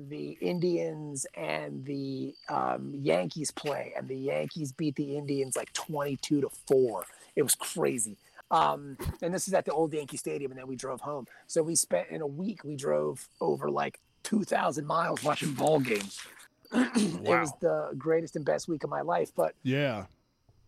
[0.08, 6.41] the Indians and the um, Yankees play, and the Yankees beat the Indians like twenty-two
[6.41, 7.06] to four.
[7.36, 8.18] It was crazy.
[8.52, 11.28] Um, and this is at the old Yankee Stadium, and then we drove home.
[11.47, 12.64] So we spent in a week.
[12.64, 16.20] We drove over like two thousand miles watching ball games.
[16.72, 19.32] It was the greatest and best week of my life.
[19.36, 20.06] But Yeah.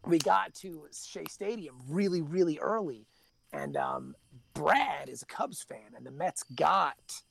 [0.06, 3.06] we got to Shea Stadium really, really early,
[3.54, 4.16] and um,
[4.56, 7.22] Brad is a Cubs fan, and the Mets got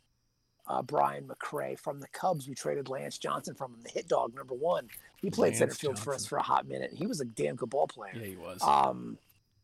[0.70, 2.48] uh, Brian McRae from the Cubs.
[2.48, 4.88] We traded Lance Johnson from him, the hit dog number one.
[5.20, 6.92] He played center Lance field for us for a hot minute.
[6.94, 8.12] He was a damn good ball player.
[8.14, 8.62] Yeah, he was.
[8.62, 9.18] Um,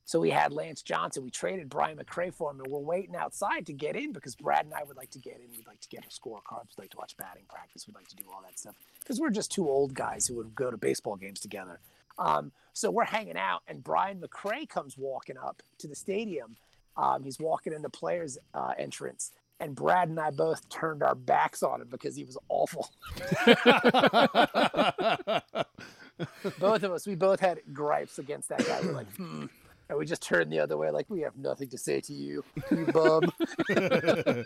[0.04, 1.22] so we had Lance Johnson.
[1.22, 4.64] We traded Brian McRae for him, and we're waiting outside to get in because Brad
[4.64, 5.50] and I would like to get in.
[5.56, 6.76] We'd like to get our scorecards.
[6.76, 7.86] We'd like to watch batting practice.
[7.86, 10.54] We'd like to do all that stuff because we're just two old guys who would
[10.54, 11.78] go to baseball games together.
[12.18, 16.56] Um, so we're hanging out, and Brian McRae comes walking up to the stadium.
[16.96, 21.14] Um, he's walking in the players' uh, entrance, and Brad and I both turned our
[21.14, 22.90] backs on him because he was awful.
[26.58, 28.80] both of us, we both had gripes against that guy.
[28.82, 29.46] We're like, hmm,
[29.88, 32.44] And we just turned the other way, like we have nothing to say to you,
[32.70, 33.30] you bum.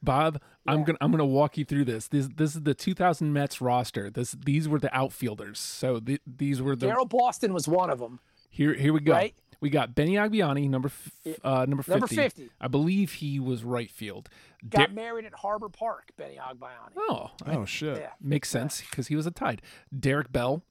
[0.00, 2.06] Bob, I'm gonna I'm gonna walk you through this.
[2.08, 4.08] This this is the 2000 Mets roster.
[4.10, 5.58] This these were the outfielders.
[5.58, 8.20] So th- these were the Daryl Boston was one of them.
[8.48, 9.12] here here we go.
[9.12, 9.34] Right.
[9.60, 11.90] We got Benny Agbayani, number f- uh, number 50.
[11.92, 12.50] Number 50.
[12.60, 14.28] I believe he was right field.
[14.68, 16.92] Got Da- married at Harbor Park, Benny Agbayani.
[16.96, 17.98] oh, I- Oh shit.
[17.98, 18.10] Yeah.
[18.20, 19.60] makes sense because he was a tied.
[19.98, 20.62] Derek Bell.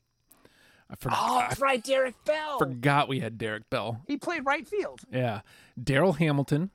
[0.89, 2.59] I, for- Oh, I that's right, Derek Bell.
[2.59, 4.01] forgot we had Derek Bell.
[4.07, 5.01] He played right field.
[5.11, 5.41] Yeah,
[5.77, 6.71] Darryl Hamilton.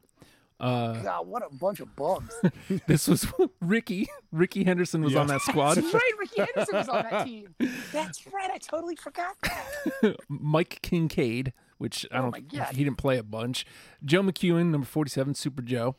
[0.61, 2.31] Uh, God, what a bunch of bums.
[2.87, 3.27] this was
[3.61, 4.07] Rickey.
[4.31, 5.75] Rickey Henderson was on that squad.
[5.75, 7.55] That's right, Rickey Henderson was on that team.
[7.91, 10.17] That's right, I totally forgot that.
[10.29, 11.53] Mike Kinkade,
[11.83, 12.69] which I Oh don't God.
[12.75, 13.67] he didn't play a bunch.
[14.05, 15.97] Joe McEwing, number 47, Super Joe.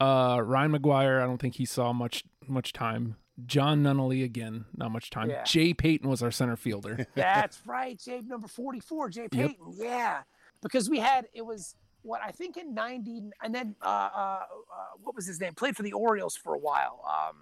[0.00, 3.16] Uh, Ryan McGuire, I don't think he saw much much time.
[3.44, 5.28] Jon Nunnally again, not much time.
[5.30, 5.44] Yeah.
[5.44, 7.06] Jay Payton was our center fielder.
[7.14, 9.56] That's right, Jay number 44, Jay Payton.
[9.74, 10.22] Yeah.
[10.62, 14.42] Because we had it was what I think in 90 and then uh, uh, uh
[15.02, 15.52] what was his name?
[15.54, 17.04] Played for the Orioles for a while.
[17.06, 17.36] Um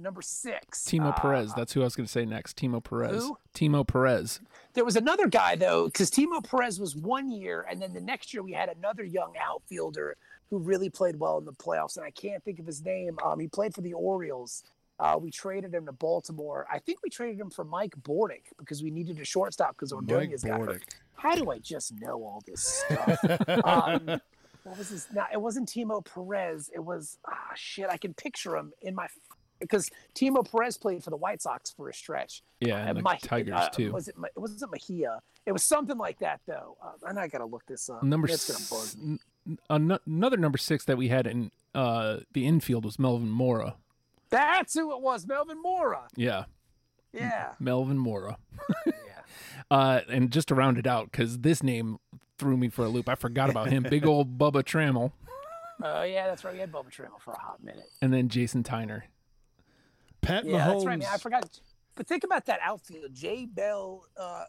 [0.00, 0.84] number 6.
[0.84, 2.56] Timo uh, Perez, that's who I was going to say next.
[2.56, 3.22] Timo Perez.
[3.22, 3.38] Who?
[3.54, 4.40] Timo Perez.
[4.74, 8.34] There was another guy though, because Timo Perez was one year, and then the next
[8.34, 10.16] year we had another young outfielder
[10.50, 13.18] who really played well in the playoffs, and I can't think of his name.
[13.24, 14.62] Um, he played for the Orioles.
[14.98, 16.66] Uh, we traded him to Baltimore.
[16.70, 20.42] I think we traded him for Mike Bordick because we needed a shortstop because Ordonez
[20.42, 20.84] got hurt.
[21.14, 23.18] How do I just know all this stuff?
[23.64, 24.06] um,
[24.64, 25.06] what was his?
[25.12, 26.70] Now it wasn't Timo Perez.
[26.74, 27.88] It was ah shit.
[27.90, 29.06] I can picture him in my
[29.60, 32.42] because Timo Perez played for the White Sox for a stretch.
[32.60, 33.92] Yeah, Uh, and the Ma- Tigers uh, too.
[33.92, 34.16] Was it?
[34.16, 34.38] Ma- It
[34.70, 35.20] Mejia.
[35.46, 36.76] It was something like that though.
[36.82, 38.02] Uh, and I gotta look this up.
[38.02, 39.18] Number It's gonna bug me.
[39.70, 43.76] n- another number six that we had in uh, the infield was Melvin Mora.
[44.30, 45.26] That's who it was.
[45.26, 46.08] Melvin Mora.
[46.16, 46.44] Yeah,
[47.12, 47.52] Yeah.
[47.60, 48.38] Melvin Mora.
[48.86, 48.92] yeah.
[49.70, 51.98] Uh, and just to round it out, because this name
[52.38, 53.08] threw me for a loop.
[53.08, 53.82] I forgot about him.
[53.82, 55.10] Big old Bubba Trammell,
[55.82, 56.54] Oh yeah, that's right.
[56.54, 57.88] We had Bubba Trammell for a hot minute.
[58.00, 59.02] and then Jason Tyner.
[60.26, 60.72] Pat Yeah, Mahomes.
[60.72, 61.08] that's right, man.
[61.12, 61.60] I forgot.
[61.94, 64.44] But think about that outfield: Jay Bell, uh, uh,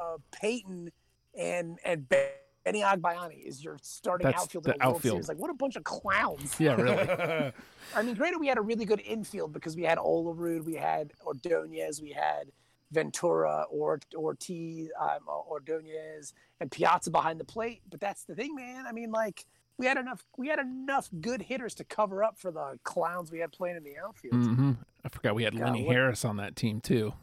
[0.00, 0.90] uh, uh, Payton,
[1.38, 5.14] and and Benny Agbayani is your starting That's outfield the in the outfield.
[5.14, 5.28] Series.
[5.28, 6.58] Like, what a bunch of clowns!
[6.60, 7.52] Yeah, really.
[7.96, 11.12] I mean, granted, we had a really good infield because we had Olerud, we had
[11.24, 12.52] Ordonez, we had
[12.92, 17.80] Ventura, or Ortiz, um, Ordonez, and Piazza behind the plate.
[17.88, 18.84] But that's the thing, man.
[18.86, 19.46] I mean, like
[19.80, 23.38] we had enough, we had enough good hitters to cover up for the clowns we
[23.40, 24.34] had playing in the outfield.
[24.34, 24.72] hmm
[25.02, 27.14] I forgot we had God, Lenny what- Harris on that team too.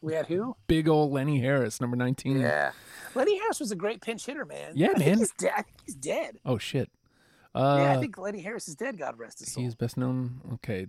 [0.00, 0.56] We had who?
[0.68, 2.40] Big old Lenny Harris, number nineteen.
[2.40, 2.70] Yeah,
[3.14, 4.72] Lenny Harris was a great pinch hitter, man.
[4.74, 5.18] Yeah, I think man.
[5.18, 5.52] He's dead.
[5.56, 6.38] I think he's dead.
[6.46, 6.90] Oh shit.
[7.54, 8.96] Uh, yeah, I think Lenny Harris is dead.
[8.96, 9.62] God rest his soul.
[9.64, 10.40] he's best known.
[10.54, 10.86] Okay,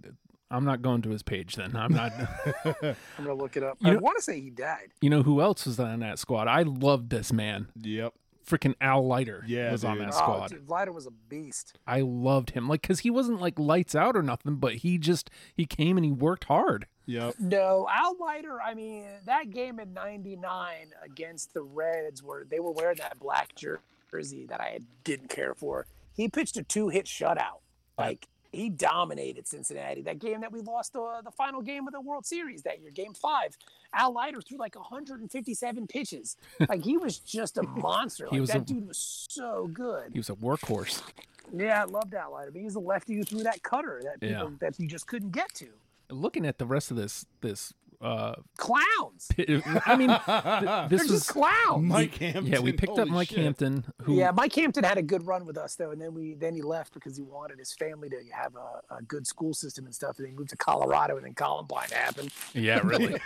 [0.52, 1.76] I'm not going to his page then.
[1.76, 2.12] I'm not.
[2.66, 3.78] I'm gonna look it up.
[3.82, 4.90] You I want to say he died.
[5.02, 6.48] you know who else was on that squad?
[6.48, 7.68] I loved this man.
[7.82, 8.14] Yep.
[8.50, 10.08] Freaking Al Leiter Yeah, was on dude.
[10.08, 10.50] that Oh, squad.
[10.50, 11.78] dude, Leiter was a beast.
[11.86, 15.30] I loved him, like, cause he wasn't like lights out or nothing, but he just
[15.54, 16.88] he came and he worked hard.
[17.06, 17.36] Yep.
[17.40, 18.60] No, Al Leiter.
[18.62, 23.54] I mean, that game in '99 against the Reds, where they were wearing that black
[23.56, 25.86] jersey that I didn't care for.
[26.14, 27.62] He pitched a two-hit shutout.
[27.98, 30.02] Like he dominated Cincinnati.
[30.02, 32.92] That game that we lost the the final game of the World Series that year,
[32.92, 33.58] Game Five.
[33.94, 36.36] Al Leiter threw like 157 pitches.
[36.70, 38.28] Like he was just a monster.
[38.30, 40.12] He Like was that a- dude was so good.
[40.14, 41.02] He was a workhorse.
[41.56, 42.52] Yeah, I loved Al Leiter.
[42.52, 44.56] But he was a lefty who threw that cutter that people, Yeah.
[44.60, 45.68] that you just couldn't get to.
[46.12, 49.28] Looking at the rest of this this uh, Clowns.
[49.36, 51.84] pi- I mean, th- They're this just was clowns.
[51.84, 52.46] Mike Hampton.
[52.48, 52.60] yeah.
[52.60, 53.40] We picked up Mike shit.
[53.40, 56.34] Hampton, who Yeah, Mike Hampton had a good run with us though, and then we
[56.36, 59.86] then he left because he wanted his family to have a, a good school system
[59.86, 62.32] and stuff, and he moved to Colorado, and then Columbine happened.
[62.54, 63.16] yeah, really.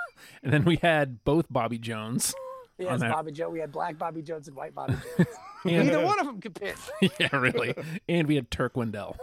[0.42, 2.34] and then we had both Bobby Jones.
[2.78, 3.12] Yes, that.
[3.12, 3.48] Bobby Joe.
[3.50, 5.28] We had black Bobby Jones and white Bobby Jones.
[5.64, 6.76] And, Neither one of them could pitch.
[7.18, 7.74] yeah, really.
[8.08, 9.16] And we had Turk Wendell.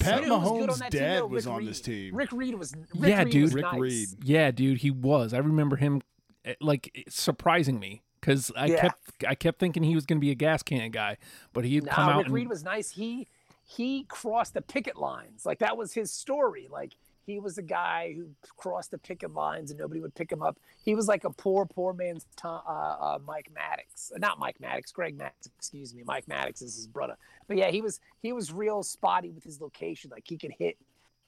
[0.00, 1.26] Pat You know was good Mahomes' that team, dad though?
[1.26, 1.68] was Rick on Reed.
[1.68, 2.14] this team.
[2.14, 2.74] Rick Reed was.
[2.94, 3.42] Rick Yeah, Reed dude.
[3.42, 3.80] was Rick nice.
[3.80, 4.08] Reed.
[4.24, 5.34] Yeah, dude, he was.
[5.34, 6.00] I remember him
[6.44, 8.80] eh, like surprising me because I Yeah.
[8.80, 11.16] kept I kept thinking he was going to be a gas can guy,
[11.52, 12.90] but he'd come out Rick and Reed was nice.
[12.90, 13.26] He
[13.64, 15.46] he crossed the picket lines.
[15.46, 16.68] Like that was his story.
[16.70, 20.42] Like he was a guy who crossed the picket lines and nobody would pick him
[20.42, 20.58] up.
[20.84, 24.12] He was like a poor, poor man's Tom, uh, uh, Mike Maddux.
[24.12, 25.48] Uh, Not Mike Maddux, Greg Maddux.
[25.58, 26.02] Excuse me.
[26.04, 27.16] Mike Maddux is his brother.
[27.48, 30.10] But yeah, he was he was real spotty with his location.
[30.10, 30.76] Like he could hit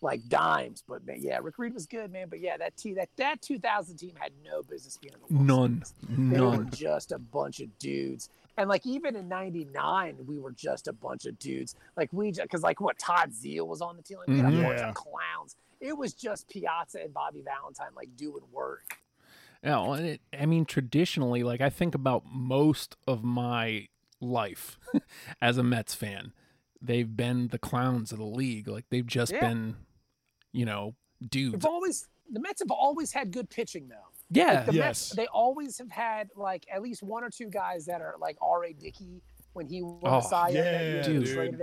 [0.00, 0.82] like dimes.
[0.88, 2.28] But man, yeah, Rick Reed was good, man.
[2.28, 5.70] But yeah, that team that that 2000 team had no business being in the World
[5.70, 6.30] none, Series.
[6.32, 6.70] They were none.
[6.72, 8.28] just a bunch of dudes.
[8.56, 11.74] And like even in '99, we were just a bunch of dudes.
[11.96, 14.18] Like we, because like what Todd Zeile was on the team.
[14.18, 14.88] Like we had a bunch Yeah.
[14.90, 15.56] of clowns.
[15.84, 18.96] It was just Piazza and Bobby Valentine like doing work.
[19.62, 23.88] No, and it, I mean traditionally, like I think about most of my
[24.20, 24.78] life
[25.42, 26.32] as a Mets fan,
[26.80, 28.66] they've been the clowns of the league.
[28.68, 29.40] Like they've just Yeah.
[29.48, 29.76] been,
[30.52, 30.94] you know,
[31.26, 31.52] dudes.
[31.52, 33.96] They've always the Mets have always had good pitching though.
[34.30, 34.84] Yeah, Like the Yes.
[34.84, 38.36] Mets, they always have had like at least one or two guys that are like
[38.40, 38.72] R.A.
[38.72, 39.20] Dickey
[39.52, 41.58] when he won Oh, the Cy Young that yeah, year dude.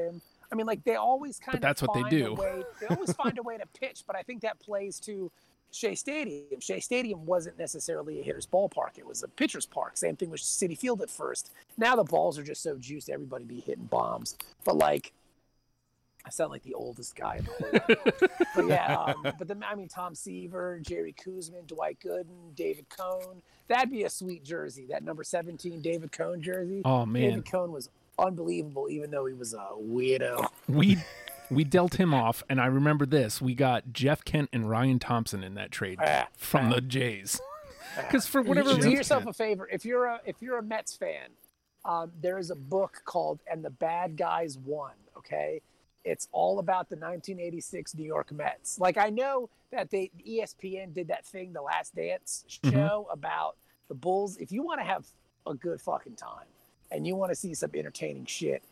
[0.52, 0.58] They traded him.
[0.58, 2.34] I mean, like they always kind of that's what they do.
[2.34, 5.32] Way, they always find a way to pitch, but I think that plays to
[5.72, 6.60] Shea Stadium.
[6.60, 9.98] Shea Stadium wasn't necessarily a hitter's ballpark; it was a pitcher's park.
[9.98, 11.52] Same thing with Citi Field at first.
[11.78, 14.36] Now the balls are just so juiced, everybody be hitting bombs.
[14.64, 15.14] But like,
[16.26, 18.32] I sound like the oldest guy in the whole world.
[18.56, 23.42] but yeah, um, but the, I mean, Tom Seaver, Jerry Koosman, Dwight Gooden, David Cone.
[23.68, 24.86] That'd be a sweet jersey.
[24.90, 26.82] That number 17 David Cone jersey.
[26.86, 27.90] Oh man, David Cone was
[28.22, 30.48] unbelievable, even though he was a weirdo.
[30.68, 30.98] we
[31.50, 33.42] we dealt him off, and I remember this.
[33.42, 37.42] We got Jeff Kent and Ryan Thompson in that trade Ah, from the Jays.
[37.98, 39.68] Because for whatever do yourself a favor.
[39.72, 41.28] If you're a if you're a Mets fan,
[41.84, 45.62] um, there is a book called "And the Bad Guys Won." Okay,
[46.06, 48.80] it's all about the 1986 New York Mets.
[48.80, 52.72] Like I know that they ESPN did that thing, The Last Dance Mhm.
[52.72, 53.58] show about
[53.90, 54.38] the Bulls.
[54.38, 55.06] If you want to have
[55.46, 56.46] a good fucking time
[56.92, 58.64] and you want to see some entertaining shit.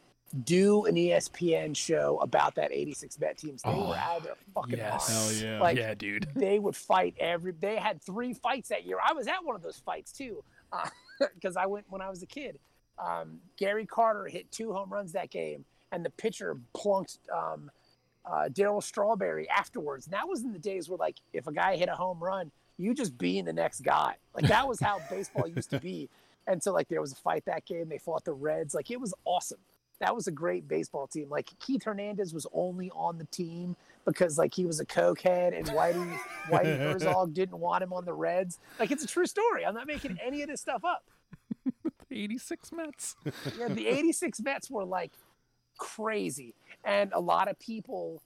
[0.43, 3.63] Do an ESPN show about that '86 Met teams.
[3.63, 5.09] They Oh, were out of their fucking yes.
[5.09, 5.41] minds.
[5.41, 5.59] Hell yeah.
[5.59, 6.27] Like yeah, dude.
[6.35, 9.63] they would fight every they had three fights that year i was at one of
[9.63, 10.43] those fights too
[11.35, 12.59] because i went when i was a kid
[12.99, 17.71] um, gary carter hit two home runs that game and the pitcher plunked um,
[18.25, 21.75] uh, darryl strawberry afterwards and that was in the days where like if a guy
[21.75, 25.47] hit a home run you just being the next guy like that was how baseball
[25.47, 26.07] used to be
[26.49, 28.99] and so like there was a fight that game they fought the reds like it
[28.99, 29.59] was awesome
[29.99, 33.75] that was a great baseball team like keith hernandez was only on the team
[34.05, 38.13] because like he was a cokehead and Whitey Whitey Herzog didn't want him on the
[38.13, 38.59] Reds.
[38.79, 39.65] Like it's a true story.
[39.65, 41.03] I'm not making any of this stuff up.
[42.09, 43.15] the 86 Mets.
[43.57, 45.11] Yeah, the '86 Mets were like
[45.77, 48.21] crazy, and a lot of people,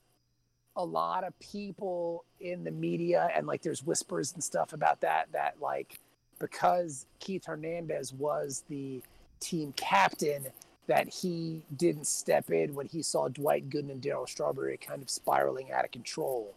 [0.76, 5.28] a lot of people in the media, and like there's whispers and stuff about that.
[5.34, 5.99] That like
[6.44, 9.02] because Keith Hernandez was the
[9.39, 10.48] team captain,
[10.88, 15.10] that he didn't step in when he saw Dwight Gooden and Darryl Strawberry kind of
[15.10, 16.54] spiraling out of control,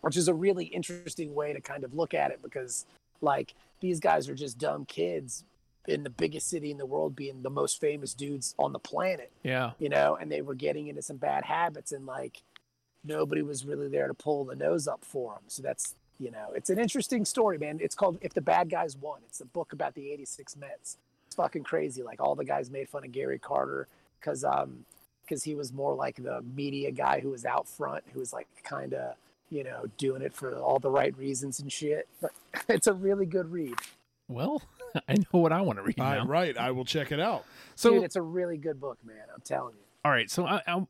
[0.00, 2.86] which is a really interesting way to kind of look at it because
[3.20, 5.44] like these guys are just dumb kids
[5.86, 9.30] in the biggest city in the world being the most famous dudes on the planet
[9.44, 9.70] Yeah.
[9.78, 12.42] you know and they were getting into some bad habits and like
[13.04, 16.48] nobody was really there to pull the nose up for them so that's you know
[16.54, 19.72] it's an interesting story man it's called if the bad guys won it's a book
[19.72, 20.96] about the 86 mets
[21.26, 23.88] it's fucking crazy like all the guys made fun of gary carter
[24.20, 24.84] because um
[25.22, 28.46] because he was more like the media guy who was out front who was like
[28.62, 29.14] kind of
[29.50, 32.30] you know doing it for all the right reasons and shit but
[32.68, 33.74] it's a really good read
[34.28, 34.62] Well,
[35.08, 36.26] I know what I want to read I, now.
[36.26, 36.56] right.
[36.56, 37.44] I will check it out.
[37.74, 40.30] So, Dude, it's a really good book man i'm telling you all right.
[40.30, 40.86] So, I, I,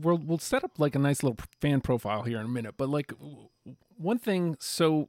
[0.00, 2.76] we'll we'll set up like a nice little fan profile here in a minute.
[2.78, 3.48] But like w-
[3.96, 5.08] one thing, so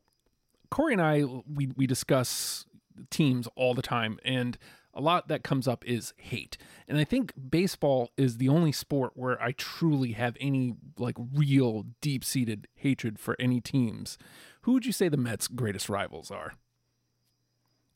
[0.70, 2.66] Corey and I we we discuss
[3.10, 4.58] teams all the time, and
[4.94, 6.58] a lot that comes up is hate.
[6.88, 11.86] And I think baseball is the only sport where I truly have any like real
[12.02, 14.18] deep seated hatred for any teams.
[14.62, 16.54] Who would you say the Mets' greatest rivals are?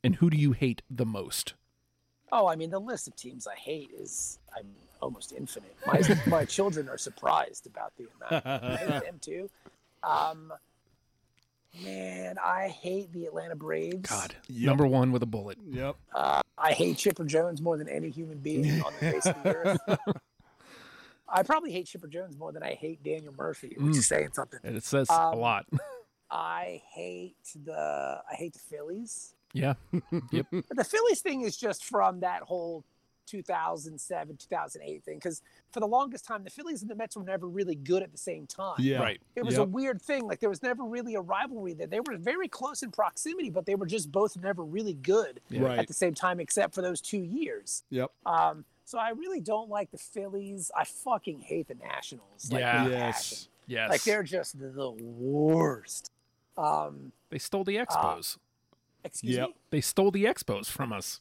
[0.04, 1.54] And who do you hate the most?
[2.30, 4.68] Oh, I mean, the list of teams I hate is I'm
[5.00, 5.76] almost infinite.
[5.86, 8.46] My my children are surprised about the amount.
[8.46, 9.50] I hate them too.
[10.02, 10.52] Um,
[11.82, 14.08] man, I hate the Atlanta Braves.
[14.08, 14.66] God, Yep.
[14.66, 15.58] number one with a bullet.
[15.70, 15.96] Yep.
[16.14, 19.54] Uh, I hate Chipper Jones more than any human being on the face of the
[19.54, 19.80] earth.
[21.28, 23.98] I probably hate Chipper Jones more than I hate Daniel Murphy, which Mm.
[23.98, 24.60] is saying something.
[24.62, 25.66] And it says a Um, lot.
[26.30, 29.34] I hate the I hate the Phillies.
[29.52, 29.74] Yeah.
[30.30, 30.46] Yep.
[30.50, 32.84] But the Phillies thing is just from that whole
[33.26, 35.16] 2007, 2008 thing.
[35.16, 38.12] Because for the longest time, the Phillies and the Mets were never really good at
[38.12, 38.76] the same time.
[38.78, 38.98] Yeah.
[39.00, 39.20] Right.
[39.36, 40.26] It was a weird thing.
[40.26, 41.86] Like there was never really a rivalry there.
[41.86, 45.62] They were very close in proximity, but they were just both never really good Yeah.
[45.62, 45.78] Right.
[45.78, 47.84] at the same time, except for those two years.
[47.90, 48.10] Yep.
[48.26, 50.70] Um, so I really don't like the Phillies.
[50.76, 52.50] I fucking hate the Nationals.
[52.50, 52.88] Like, Yeah.
[52.88, 52.98] Yes.
[53.30, 53.48] passion.
[53.68, 53.90] Yes.
[53.90, 56.10] Like they're just the worst.
[56.56, 58.36] Um, they stole the expos.
[59.04, 59.48] excuse Yep.
[59.48, 59.54] me.
[59.70, 61.20] they stole the expos from us.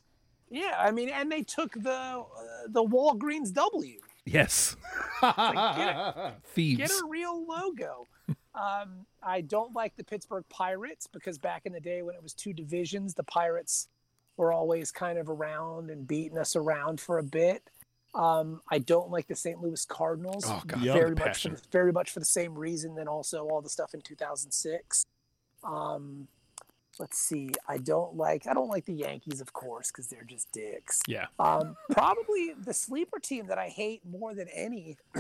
[0.52, 2.26] Yeah, I mean, and they took the uh,
[2.68, 4.00] the Walgreens W.
[4.26, 4.76] Yes.
[5.22, 7.02] Get Thieves.
[7.02, 8.08] a real logo.
[8.56, 12.34] um, I don't like the Pittsburgh Pirates because back in the day when it was
[12.34, 13.88] two divisions, the Pirates
[14.38, 17.64] were always kind of around and beating us around for a bit.
[18.14, 19.62] Um, I don't like the St.
[19.62, 20.82] Louis Cardinals Oh, God.
[20.82, 22.94] Very much, for, the- very much for the same reason.
[22.94, 25.06] Then also all the stuff in 2006.
[25.64, 26.28] Um,
[27.00, 27.52] let's see.
[27.68, 31.00] I don't like I don't like the Yankees, of course, because they're just dicks.
[31.08, 31.28] Yeah.
[31.40, 34.98] Um, probably the sleeper team that I hate more than any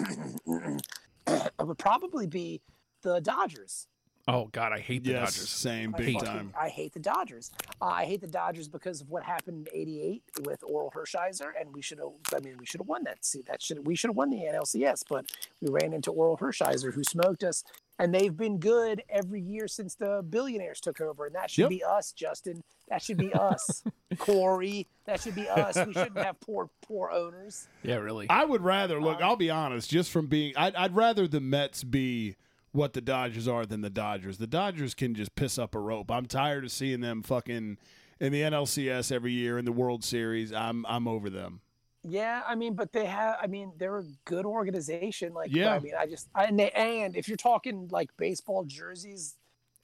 [1.59, 2.61] would probably be
[3.03, 3.87] the Dodgers.
[4.27, 5.49] Oh God, I hate the yes, Dodgers.
[5.49, 6.53] same I big fucking- time.
[6.59, 7.49] I hate the Dodgers.
[7.81, 11.73] Uh, I hate the Dodgers because of what happened in '88 with Orel Hershiser, and
[11.73, 12.09] we should have.
[12.35, 13.25] I mean, we should have won that.
[13.25, 15.25] See, that should we should have won the NLCS, but
[15.59, 17.63] we ran into Orel Hershiser, who smoked us.
[18.01, 21.69] And they've been good every year since the billionaires took over, and that should Yep.
[21.69, 22.63] be us, Justin.
[22.89, 23.83] That should be us,
[24.17, 24.87] Corey.
[25.05, 25.75] That should be us.
[25.85, 27.67] We shouldn't have poor, poor owners.
[27.83, 28.25] Yeah, really.
[28.29, 29.17] I would rather look.
[29.17, 32.37] Um, I'll be honest, just from being, I'd, I'd rather the Mets be
[32.71, 34.39] what the Dodgers are than the Dodgers.
[34.39, 36.09] The Dodgers can just piss up a rope.
[36.09, 37.77] I'm tired of seeing them fucking
[38.19, 40.51] in the NLCS every year in the World Series.
[40.51, 41.61] I'm I'm over them.
[42.03, 43.37] Yeah, I mean, but they have.
[43.41, 45.33] I mean, they're a good organization.
[45.33, 45.73] Like, Yeah.
[45.75, 49.35] I mean, I just and they and if you're talking like baseball jerseys,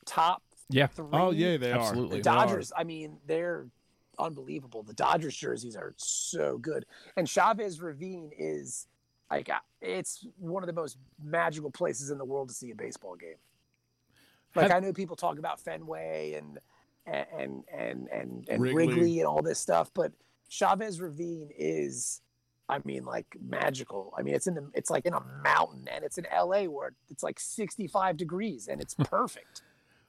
[0.05, 1.07] top yeah, three.
[1.13, 2.21] Oh yeah, they Absolutely.
[2.21, 2.33] the are.
[2.35, 2.45] They are.
[2.47, 2.71] Dodgers.
[2.75, 3.67] I mean, they're
[4.19, 4.81] unbelievable.
[4.83, 6.85] The Dodgers jerseys are so good,
[7.17, 8.87] and Chavez Ravine is
[9.29, 12.75] like uh, it's one of the most magical places in the world to see a
[12.75, 13.35] baseball game.
[14.55, 16.57] Like Have- I know people talk about Fenway and
[17.05, 18.87] and and and and Wrigley.
[18.87, 19.19] Wrigley.
[19.19, 20.11] and all this stuff, but
[20.49, 22.21] Chavez Ravine is,
[22.69, 24.13] I mean, like magical.
[24.17, 26.67] I mean, it's in the it's like in a mountain, and it's in L.A.
[26.67, 29.03] where it's like 65 degrees, and it's hmm.
[29.03, 29.61] perfect.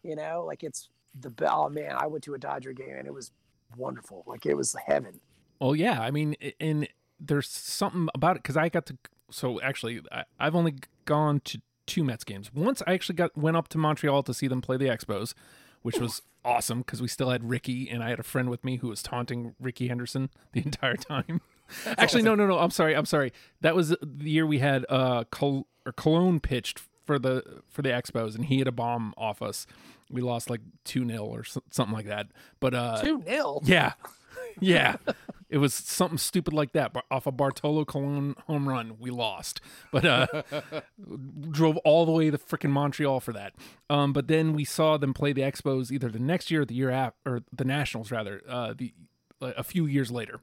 [0.02, 0.88] you know, like it's
[1.20, 3.32] the oh man, I went to a Dodger game and it was
[3.76, 4.24] wonderful.
[4.26, 5.20] Like it was heaven.
[5.60, 6.00] Well, yeah.
[6.00, 8.98] I mean, and there's something about it because I got to.
[9.30, 10.74] So actually, I, I've only
[11.04, 12.52] gone to two Mets games.
[12.54, 15.34] Once I actually got went up to Montreal to see them play the Expos,
[15.82, 18.76] which was awesome because we still had Rickey and I had a friend with me
[18.76, 21.40] who was taunting Rickey Henderson the entire time.
[21.86, 22.58] actually, no, no, no.
[22.58, 22.94] I'm sorry.
[22.96, 23.32] I'm sorry.
[23.60, 27.90] That was the year we had uh Col- or Colon pitched for the for the
[27.90, 29.66] Expos and he had a bomb off us.
[30.10, 32.28] We lost like two 0 or so- something like that.
[32.60, 33.62] But uh, Two nil.
[33.64, 33.92] yeah.
[34.60, 34.96] Yeah.
[35.50, 36.92] It was something stupid like that.
[36.92, 39.60] But off a Bartolo Colon home run, we lost.
[39.90, 40.26] But uh
[41.50, 43.54] drove all the way to freaking Montreal for that.
[43.88, 46.74] Um but then we saw them play the Expos either the next year or the
[46.74, 48.92] year after or the Nationals rather, uh the
[49.40, 50.40] a few years later.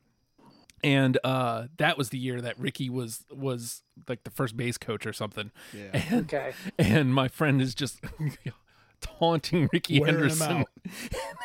[0.84, 5.06] And uh that was the year that Rickey was was like the first base coach
[5.06, 5.52] or something.
[5.74, 5.90] Yeah.
[5.94, 6.54] And Okay.
[6.80, 8.00] and my friend is just
[9.02, 10.66] taunting Rickey Wearing Henderson.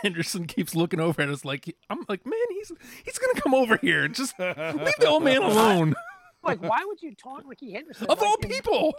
[0.03, 2.73] Henderson keeps looking over at us like I'm like, man, he's
[3.05, 4.09] he's gonna come over here.
[4.09, 5.95] Just leave the old man alone.
[6.43, 8.07] Like, why would you taunt Rickey Henderson?
[8.07, 8.95] of Like, all people.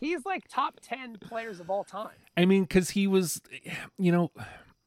[0.00, 2.16] he's like top ten players of all time.
[2.34, 3.42] I mean, because he was,
[3.98, 4.30] you know,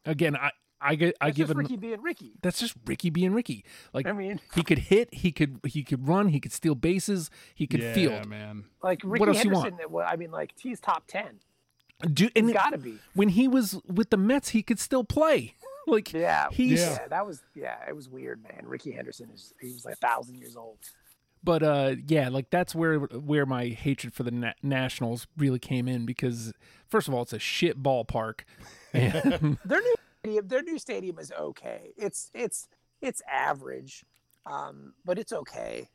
[0.03, 0.49] again, I
[0.81, 2.33] I get I That's give just him Rickey being Rickey.
[2.41, 3.63] that's just Rickey being Rickey.
[3.93, 7.29] Like I mean, he could hit, he could he could run, he could steal bases,
[7.53, 8.25] he could yeah, field.
[8.25, 8.65] man.
[8.81, 9.77] like Rickey else you Henderson.
[10.07, 11.39] I mean, like he's top ten.
[12.13, 12.97] Do, He's and got to be.
[13.13, 15.55] when he was with the Mets, he could still play.
[15.87, 16.47] Like Yeah.
[16.51, 17.07] he's yeah.
[17.09, 17.77] That was yeah.
[17.87, 18.63] It was weird, man.
[18.65, 20.79] Rickey Henderson is he was like a thousand years old.
[21.43, 25.87] but uh yeah like that's where where my hatred for the na- nationals really came
[25.87, 26.53] in because
[26.87, 28.39] first of all it's a shit ballpark
[28.93, 31.93] and Their new stadium, their new stadium is okay.
[31.97, 32.67] It's it's
[32.99, 34.03] it's average,
[34.47, 35.89] um, but it's okay.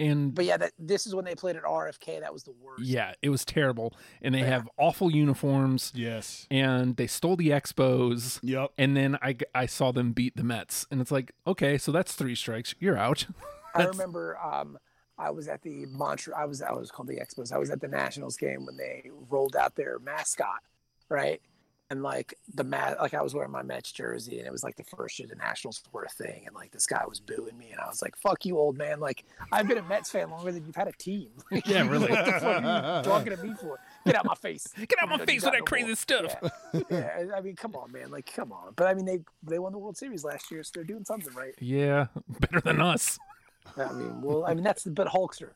[0.00, 2.20] And But yeah, that this is when they played at RFK.
[2.20, 2.82] That was the worst.
[2.82, 3.92] yeah it was terrible
[4.22, 4.46] and they Yeah.
[4.46, 6.46] have awful uniforms Yes.
[6.50, 8.70] and they stole the expos Yep.
[8.78, 12.14] and then I, I saw them beat the mets and it's like okay so that's
[12.14, 13.26] three strikes you're out
[13.74, 14.78] I remember um,
[15.18, 16.38] I was at the Montreal.
[16.40, 17.52] I was I was called the Expos.
[17.52, 20.60] I was at the Nationals game when they rolled out their mascot,
[21.10, 21.42] right?
[21.90, 24.76] And like the mat, like I was wearing my Mets jersey, and it was like
[24.76, 27.70] the first year the Nationals were a thing, and like this guy was booing me,
[27.72, 30.52] and I was like, "Fuck you, old man!" Like I've been a Mets fan longer
[30.52, 31.30] than you've had a team.
[31.66, 32.08] Yeah, really.
[32.08, 33.80] what the fuck are you talking to me for?
[34.06, 34.68] Get out my face!
[34.78, 35.96] get out my You face with that no crazy more.
[35.96, 36.36] stuff
[36.72, 36.82] Yeah.
[36.90, 38.10] yeah, I mean, come on, man.
[38.12, 38.72] Like, come on.
[38.76, 41.34] But I mean, they they won the World Series last year, so they're doing something
[41.34, 41.54] right.
[41.58, 42.06] yeah
[42.40, 43.18] better than us
[43.76, 45.50] I mean, well, I mean that's the but Hulkster.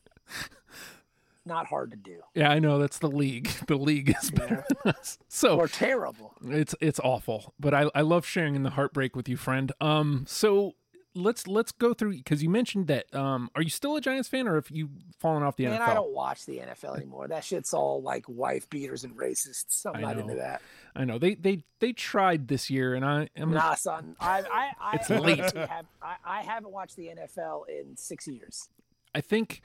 [1.45, 4.93] Not hard to do yeah i know that's the league the league is better than
[4.93, 6.33] us so or terrible.
[6.47, 9.71] It's it's awful, but I I love sharing in the heartbreak with you, friend.
[9.81, 10.73] Um, so
[11.13, 13.13] let's let's go through because you mentioned that.
[13.13, 14.89] Um, are you still a Giants fan, or have you
[15.19, 15.87] fallen off the Man, NFL?
[15.87, 17.27] I don't watch the NFL anymore.
[17.27, 19.85] That shit's all like wife beaters and racists.
[19.85, 20.61] I'm not into that.
[20.95, 24.15] I know they they they tried this year, and I am Nah, son.
[24.19, 25.39] I I I, It's late.
[25.39, 28.69] Have, I, I haven't watched the NFL in six years.
[29.13, 29.61] I think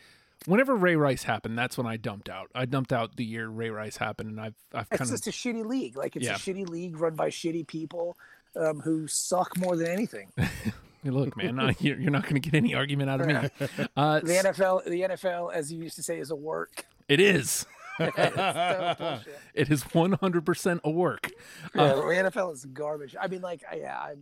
[0.47, 2.51] whenever Ray Rice happened, that's when I dumped out.
[2.55, 5.27] I dumped out the year Ray Rice happened, and I've I've It's kind of just
[5.27, 5.97] a shitty league.
[5.97, 6.35] Like it's Yeah.
[6.35, 8.17] a shitty league run by shitty people
[8.57, 10.31] um, who suck more than anything.
[11.05, 11.59] look, man.
[11.61, 13.35] I, you're you're not going to get any argument out of me.
[13.97, 16.85] Uh, The NFL, the NFL, as you used to say, is a work.
[17.09, 17.67] it is.
[18.01, 21.31] It is 100% a work.
[21.75, 23.15] Yeah, Uh, the NFL is garbage.
[23.21, 24.15] I mean, like, yeah, I,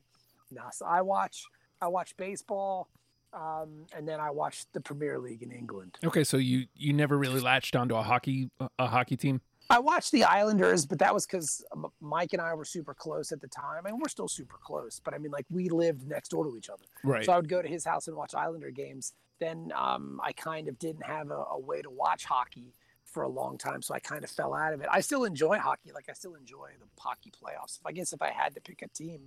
[0.51, 1.45] no, so I watch,
[1.81, 2.89] I watch baseball,
[3.33, 5.97] um, and then I watched the Premier League in England.
[6.05, 9.41] Okay, so you you never really latched onto a hockey a hockey team.
[9.71, 11.63] I watched the Islanders, but that was because
[12.01, 14.99] Mike and I were super close at the time, and we're still super close.
[15.05, 17.27] But I mean, like, we lived next door to each other, Right.
[17.27, 19.13] so I would go to his house and watch Islander games.
[19.41, 22.73] Then um, I kind of didn't have a, a way to watch hockey
[23.05, 24.89] for a long time, so I kind of fell out of it.
[24.91, 27.79] I still enjoy hockey, like I still enjoy the hockey playoffs.
[27.85, 29.21] I guess if I had to pick a team,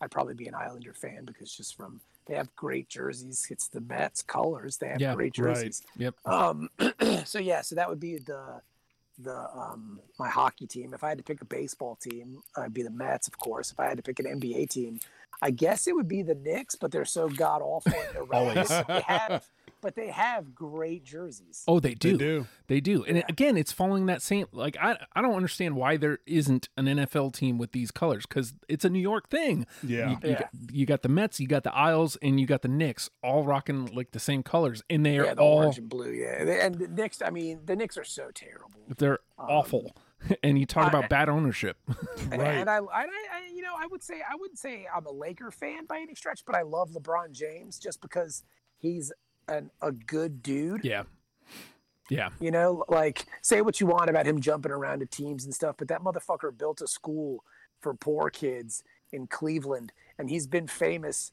[0.00, 3.46] I'd probably be an Islander fan because just from they have great jerseys.
[3.50, 4.76] It's the Mets colors.
[4.76, 5.54] They have Yeah, great right.
[5.56, 5.82] jerseys.
[5.96, 6.14] Yep.
[6.26, 6.68] Um,
[7.24, 8.60] so yeah, so that would be the
[9.20, 10.94] the um my hockey team.
[10.94, 13.72] If I had to pick a baseball team, I'd be the Mets, of course.
[13.72, 15.00] If I had to pick an NBA team,
[15.42, 18.70] I guess it would be the Knicks, but they're so god awful and irrelevant.
[18.70, 18.86] Always.
[18.86, 19.48] they have,
[19.80, 21.64] but they have great jerseys.
[21.68, 22.16] Oh, they They do.
[22.18, 22.46] do.
[22.66, 23.04] They do.
[23.04, 23.24] And Yeah.
[23.28, 27.32] again, it's following that same like I I don't understand why there isn't an NFL
[27.34, 29.66] team with these colors cuz it's a New York thing.
[29.82, 30.10] Yeah.
[30.10, 30.38] You, you, Yeah.
[30.40, 33.44] got, you got the Mets, you got the Isles, and you got the Knicks all
[33.44, 36.10] rocking like the same colors and they are Yeah, the all orange and blue.
[36.12, 37.22] Yeah, and the Knicks.
[37.22, 38.80] I mean, the Knicks are so terrible.
[38.98, 39.96] they're Um, awful.
[40.42, 41.76] and you talk I- about bad ownership.
[42.32, 42.56] And- Right.
[42.58, 45.50] And I, I, I, you know, I would say I wouldn't say I'm a Laker
[45.50, 48.42] fan by any stretch, but I love LeBron James just because
[48.76, 49.12] he's
[49.48, 50.84] an, a good dude.
[50.84, 51.04] yeah.
[52.10, 52.30] Yeah.
[52.40, 55.76] You know, like say what you want about him jumping around to teams and stuff,
[55.76, 57.44] but that motherfucker built a school
[57.82, 58.82] for poor kids
[59.12, 61.32] in Cleveland, and he's been famous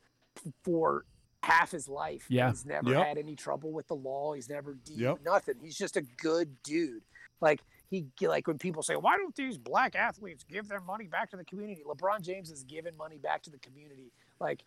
[0.65, 1.05] for
[1.43, 2.25] half his life.
[2.27, 2.49] Yeah.
[2.49, 3.05] he's never Yep.
[3.07, 4.33] had any trouble with the law.
[4.33, 5.19] He's never deep Yep.
[5.23, 5.55] nothing.
[5.61, 7.03] He's just a good dude.
[7.39, 11.29] Like he like when people say, "Why don't these black athletes give their money back
[11.31, 14.11] to the community?" LeBron James is giving money back to the community.
[14.41, 14.63] Like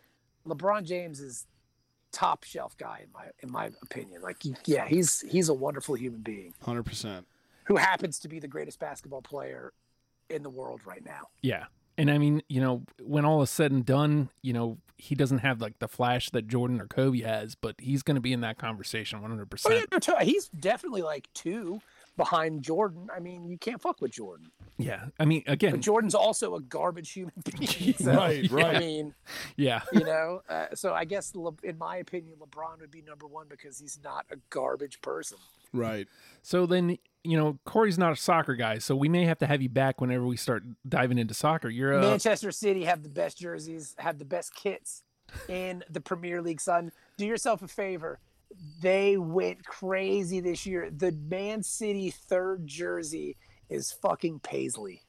[0.47, 1.47] LeBron James is
[2.13, 4.23] top shelf guy in my in my opinion.
[4.23, 7.27] Like yeah, he's he's a wonderful human being Hundred percent.
[7.65, 9.73] who happens to be the greatest basketball player
[10.31, 11.29] in the world right now.
[11.43, 11.65] Yeah.
[11.97, 15.39] And I mean, you know, when all is said and done, you know, he doesn't
[15.39, 18.41] have like the flash that Jordan or Kobe has, but he's going to be in
[18.43, 19.63] that conversation 100%.
[19.67, 21.81] Oh yeah, no, to- he's definitely like two
[22.19, 23.09] behind Jordan.
[23.15, 24.51] I mean, you can't fuck with Jordan.
[24.77, 25.07] Yeah.
[25.19, 27.95] I mean, again, But Jordan's also a garbage human being.
[27.99, 28.77] so, Right, right.
[28.77, 29.15] I mean,
[29.57, 29.81] yeah.
[29.93, 33.47] you know, uh, so I guess Le- in my opinion, LeBron would be number one
[33.49, 35.39] because he's not a garbage person.
[35.73, 36.07] Right.
[36.43, 39.63] So then, you know, Corey's not a soccer guy, so we may have to have
[39.63, 41.71] you back whenever we start diving into soccer.
[41.71, 45.03] You're uh, Manchester City have the best jerseys, have the best kits
[45.49, 46.61] in the Premier League.
[46.61, 48.19] Son, do yourself a favor.
[48.81, 50.91] They went crazy this year.
[50.91, 53.37] The Man City third jersey
[53.69, 55.03] is fucking Paisley.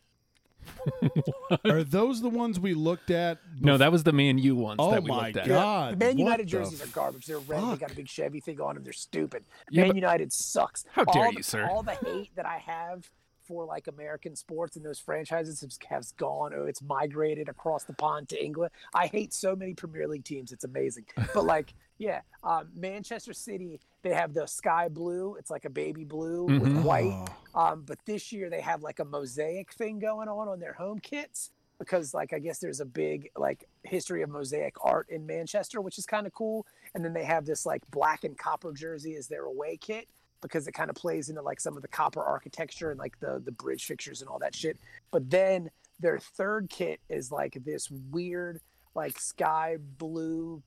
[1.65, 3.39] Are those the ones we looked at?
[3.59, 5.47] no, that was the Man U ones Oh that we my looked at.
[5.47, 5.93] God.
[5.93, 7.25] The Man what United the jerseys are garbage.
[7.25, 7.63] They're red.
[7.63, 8.83] They got a big Chevy thing on them.
[8.83, 9.45] They're stupid.
[9.71, 10.85] Yeah, Man United sucks.
[10.91, 11.67] How dare all you, the, sir.
[11.69, 13.09] All the hate that I have
[13.47, 16.51] for like American sports and those franchises has, has gone.
[16.55, 18.71] Oh, it's migrated across the pond to England.
[18.93, 20.51] I hate so many Premier League teams.
[20.51, 21.05] It's amazing.
[21.33, 25.35] But like, yeah, um, Manchester City, they have the sky blue.
[25.37, 26.83] It's like a baby blue with Mhm.
[26.83, 27.27] white.
[27.53, 30.99] Um, but this year they have like a mosaic thing going on on their home
[30.99, 35.81] kits because like I guess there's a big like history of mosaic art in Manchester,
[35.81, 36.65] which is kind of cool.
[36.95, 40.07] And then they have this like black and copper jersey as their away kit
[40.41, 43.41] because it kind of plays into like some of the copper architecture and like the
[43.43, 44.77] the bridge fixtures and all that shit.
[45.11, 45.69] But then
[45.99, 48.61] their third kit is like this weird
[48.95, 50.63] like sky blue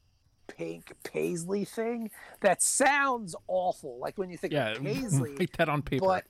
[0.56, 5.68] pink paisley thing that sounds awful like when you think Yeah, of paisley write that
[5.68, 6.04] on paper.
[6.04, 6.24] but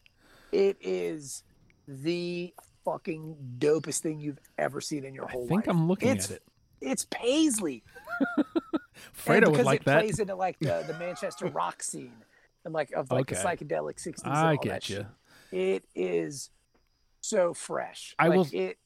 [0.52, 1.42] it is
[1.88, 2.52] the
[2.84, 5.50] fucking dopest thing you've ever seen in your whole life.
[5.50, 5.76] I think life.
[5.76, 6.42] I'm looking it's, at it.
[6.80, 7.82] It's Paisley.
[9.16, 10.00] Fredo would because like it that.
[10.02, 12.12] plays into like the, the Manchester rock scene
[12.64, 14.24] and like of like the psychedelic 60s.
[14.24, 15.06] and I get you.
[15.52, 16.50] It is
[17.20, 18.14] so fresh.
[18.18, 18.78] I like, will- It,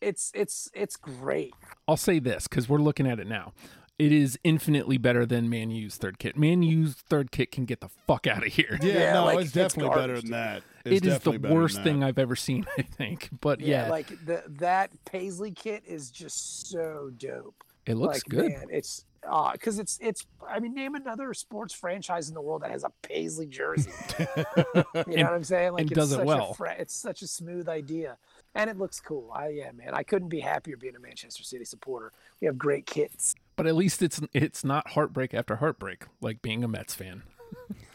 [0.00, 1.54] it's it's it's great.
[1.88, 3.52] I'll say this because we're looking at it now.
[3.96, 6.36] It is infinitely better than Man U's third kit.
[6.36, 8.76] Man U's third kit can get the fuck out of here.
[8.82, 10.62] Yeah, Yeah, no, like, it's it's definitely better than that.
[10.84, 13.28] It's It is the definitely better than worst thing I've ever seen, I think.
[13.40, 17.62] But yeah, like the that Paisley kit is just so dope.
[17.86, 18.50] it looks like, good.
[18.50, 20.26] Man, it's uh, because it's it's.
[20.46, 23.92] I mean, name another sports franchise in the world that has a Paisley jersey.
[24.18, 25.72] you know what I'm saying?
[25.72, 26.50] Like and it's does it well.
[26.50, 28.16] A fre- it's such a smooth idea,
[28.56, 29.30] and it looks cool.
[29.32, 32.12] I yeah, man, I couldn't be happier being a Manchester City supporter.
[32.40, 33.36] We have great kits.
[33.56, 37.22] But at least it's it's not heartbreak after heartbreak like being a Mets fan.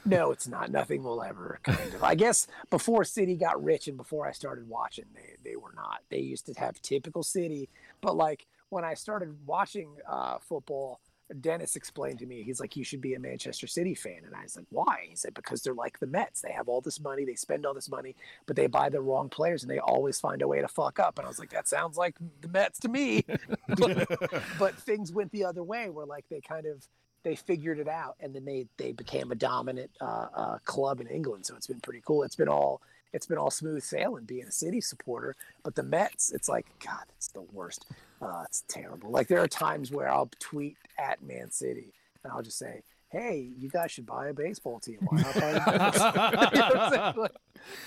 [0.05, 0.72] No, it's not.
[0.72, 2.03] Nothing will ever kind of.
[2.03, 5.99] I guess before City got rich and before I started watching, they they were not.
[6.10, 7.70] They used to have typical City,
[8.01, 10.99] but like when I started watching uh, football
[11.42, 14.22] Dennis explained to me, he's like, you should be a Manchester City fan.
[14.26, 15.06] And I was like, why?
[15.10, 16.42] He said, because they're like the Mets.
[16.42, 18.16] They have all this money, they spend all this money,
[18.46, 21.20] but they buy the wrong players and they always find a way to fuck up.
[21.20, 23.26] And I was like, that sounds like the Mets to me.
[23.68, 26.88] but, but things went the other way where like they kind of,
[27.24, 31.08] they figured it out and then they, they became a dominant uh, uh, club in
[31.08, 31.46] England.
[31.46, 32.24] So it's been pretty cool.
[32.24, 32.82] It's been all,
[33.14, 35.36] it's been all smooth sailing being a City supporter.
[35.64, 37.86] But the Mets, it's like, God, it's the worst.
[38.22, 39.10] Uh, it's terrible.
[39.12, 41.93] Like there are times where I'll tweet at Man City
[42.24, 42.82] and I'll just say,
[43.12, 44.97] "Hey, you guys should buy a baseball team.
[45.01, 47.14] Why not buy a baseball-" You know what I'm saying?
[47.18, 47.32] Like,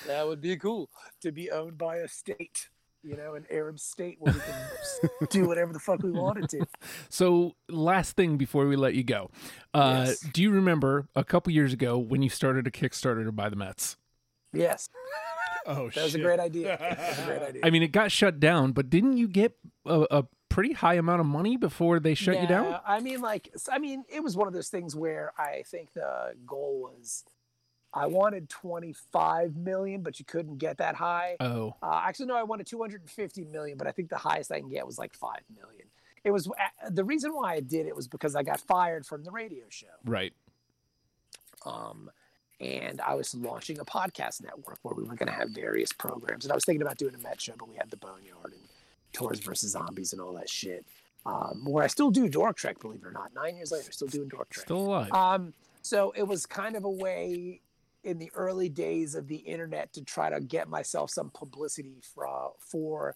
[0.07, 0.91] that would be cool
[1.23, 2.69] to be owned by a state,
[3.03, 6.67] you know, an Arab state where we can do whatever the fuck we wanted to.
[7.09, 9.31] So, last thing before we let you go,
[9.75, 10.21] uh, Yes.
[10.21, 13.57] do you remember a couple years ago when you started a Kickstarter to buy the
[13.57, 13.97] Mets?
[14.53, 14.89] Yes,
[15.67, 16.23] Oh that was a shit.
[16.23, 16.77] great idea.
[16.79, 17.61] That was a great idea.
[17.65, 21.21] I mean, it got shut down, but didn't you get a, a pretty high amount
[21.21, 22.79] of money before they shut you down?
[22.87, 26.35] I mean, like, I mean, it was one of those things where I think the
[26.47, 27.25] goal was,
[27.95, 31.37] I wanted 25 million, but you couldn't get that high.
[31.41, 34.69] Oh, Uh, actually, no, I wanted 250 million, but I think the highest I can
[34.69, 35.87] get was like 5 million.
[36.25, 36.53] It was uh,
[36.91, 39.87] the reason why I did it was because I got fired from the radio show.
[40.05, 40.33] right.
[41.65, 42.11] Um,
[42.63, 46.45] and I was launching a podcast network where we were going to have various programs.
[46.45, 48.63] And I was thinking about doing a Met show, but we had the Boneyard and
[49.13, 50.87] Tours versus Zombies and all that shit.
[51.27, 53.33] Um, where I still do Dork Trek, believe it or not.
[53.35, 54.65] Nine years later, still doing Dork Trek.
[54.65, 55.13] Still alive.
[55.13, 55.53] Um,
[55.83, 57.61] so it was kind of a way
[58.05, 62.53] in the early days of the internet to try to get myself some publicity for,
[62.59, 63.15] for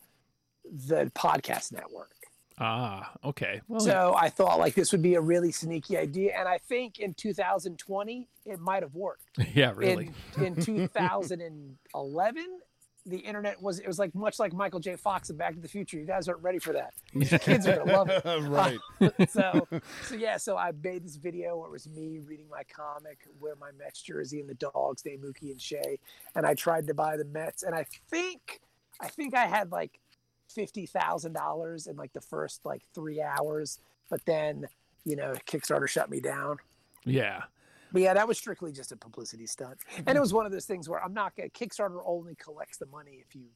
[0.64, 2.15] the podcast network.
[2.58, 3.60] Ah, okay.
[3.68, 6.98] Well, So I thought like this would be a really sneaky idea, and I think
[6.98, 9.24] in 2020 it might have worked.
[9.54, 10.10] yeah, really.
[10.36, 12.46] In, in 2011,
[13.06, 14.96] the internet was it was like much like Michael J.
[14.96, 15.96] Fox in Back to the Future.
[15.96, 16.92] You guys aren't ready for that.
[17.12, 18.24] Your kids are gonna love it.
[18.48, 18.78] right.
[19.30, 19.66] so
[20.02, 23.54] so yeah, so I made this video where it was me reading my comic, wear
[23.56, 25.98] my Mets jersey, and the dogs named Mookie and Shay,
[26.34, 28.60] and I tried to buy the Mets, and I think
[29.00, 30.00] I think I had like
[30.48, 33.78] fifty thousand dollars in like the first like three hours,
[34.10, 34.66] but then
[35.04, 36.58] you know Kickstarter shut me down.
[37.04, 37.44] yeah.
[37.92, 40.20] But yeah, that was strictly just a publicity stunt, and it mm.
[40.20, 43.34] was one of those things where I'm not gonna Kickstarter only collects the money if
[43.34, 43.46] you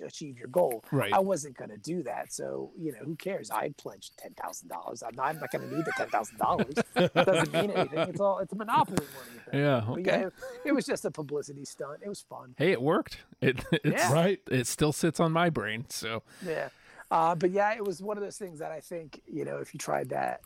[0.00, 0.82] achieve your goal.
[0.90, 1.12] Right.
[1.12, 2.32] I wasn't going to do that.
[2.32, 3.50] So, you know, who cares?
[3.50, 5.02] I pledged $10,000.
[5.06, 6.84] I'm not, I'm not going to need the $10,000.
[6.96, 7.98] It doesn't mean anything.
[7.98, 9.40] It's all, it's a monopoly money.
[9.50, 9.60] thing.
[9.60, 9.82] Yeah.
[9.86, 10.02] But Okay.
[10.20, 10.32] yeah, it,
[10.66, 12.00] it was just a publicity stunt.
[12.04, 12.54] It was fun.
[12.56, 13.18] Hey, it worked.
[13.40, 14.12] It it's, Yeah.
[14.12, 14.40] Right.
[14.50, 15.84] It still sits on my brain.
[15.88, 16.68] So Yeah.
[17.10, 19.72] Uh, but yeah, it was one of those things that I think, you know, if
[19.74, 20.40] you tried that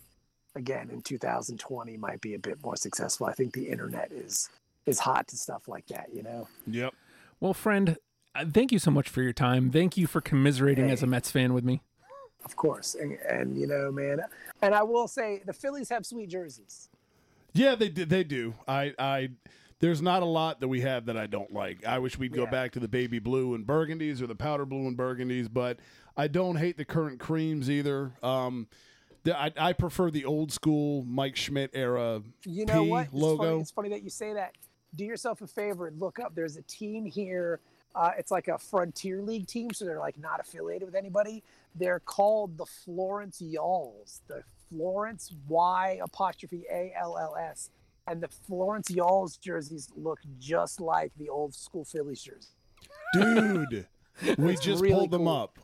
[0.55, 3.27] again in 2020 might be a bit more successful.
[3.27, 4.49] I think the internet is,
[4.87, 6.49] is hot to stuff like that, you know?
[6.67, 6.95] Yep.
[7.41, 7.97] Well, friend,
[8.35, 9.71] uh, thank you so much for your time.
[9.71, 11.83] Thank you for commiserating as a Mets fan with me.
[12.45, 12.95] Of course.
[12.95, 14.21] And, and, you know, man,
[14.63, 16.89] and I will say the Phillies have sweet jerseys.
[17.53, 18.05] Yeah, they do.
[18.05, 18.55] They do.
[18.67, 19.29] I, I,
[19.81, 21.85] there's not a lot that we have that I don't like.
[21.85, 22.51] I wish we'd go Yeah.
[22.51, 25.79] back to the baby blue and burgundies or the powder blue and burgundies, but
[26.17, 28.13] I don't hate the current creams either.
[28.23, 28.69] Um,
[29.27, 32.23] I, I prefer the old school Mike Schmidt era.
[32.45, 33.05] You know P what?
[33.07, 33.43] It's logo.
[33.45, 34.53] Funny, it's funny that you say that.
[34.95, 36.35] Do yourself a favor and look up.
[36.35, 37.61] There's a team here.
[37.95, 41.43] Uh, it's like a Frontier League team, so they're like not affiliated with anybody.
[41.75, 44.21] They're called the Florence Y'alls.
[44.29, 47.71] The Florence Y apostrophe A L L S.
[48.07, 52.49] And the Florence Y'alls jerseys look just like the old school Phillies jersey.
[53.13, 53.87] Dude,
[54.39, 55.59] we just really pulled them up.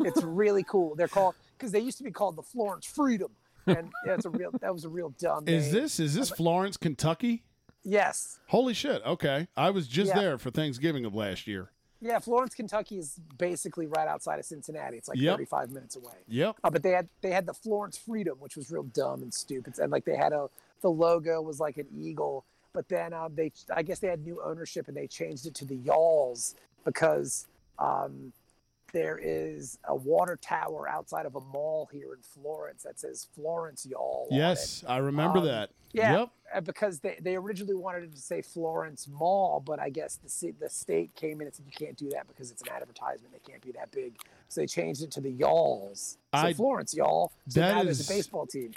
[0.00, 0.94] It's really cool.
[0.94, 3.30] They're called because they used to be called the Florence Freedom,
[3.66, 5.44] and that's a real that was a real dumb.
[5.46, 5.82] Is name.
[5.82, 7.44] this is this Florence, Kentucky?
[7.88, 8.40] Yes.
[8.48, 9.00] Holy shit!
[9.06, 10.20] Okay, I was just Yeah.
[10.20, 11.70] there for Thanksgiving of last year.
[12.00, 14.96] Yeah, Florence, Kentucky is basically right outside of Cincinnati.
[14.98, 15.34] It's like Yep.
[15.36, 16.12] 35 minutes away.
[16.28, 16.56] Yep.
[16.62, 19.78] Uh, but they had they had the Florence Freedom, which was real dumb and stupid.
[19.78, 20.50] And like they had a
[20.82, 24.42] the logo was like an eagle, but then um, they I guess they had new
[24.42, 27.46] ownership and they changed it to the Y'alls because
[27.78, 28.32] um,
[28.92, 33.86] there is a water tower outside of a mall here in Florence that says Florence
[33.86, 34.28] Y'all.
[34.30, 35.70] Yes, I remember Um, that.
[35.92, 36.28] Yeah, Yep.
[36.54, 40.50] uh, because they, they originally wanted it to say Florence Mall, but I guess the
[40.60, 43.32] the state came in and said you can't do that because it's an advertisement.
[43.32, 44.14] They can't be that big,
[44.48, 46.18] so they changed it to the Y'alls.
[46.34, 47.32] So I- Florence Y'all.
[47.48, 48.72] So that now there's a baseball team.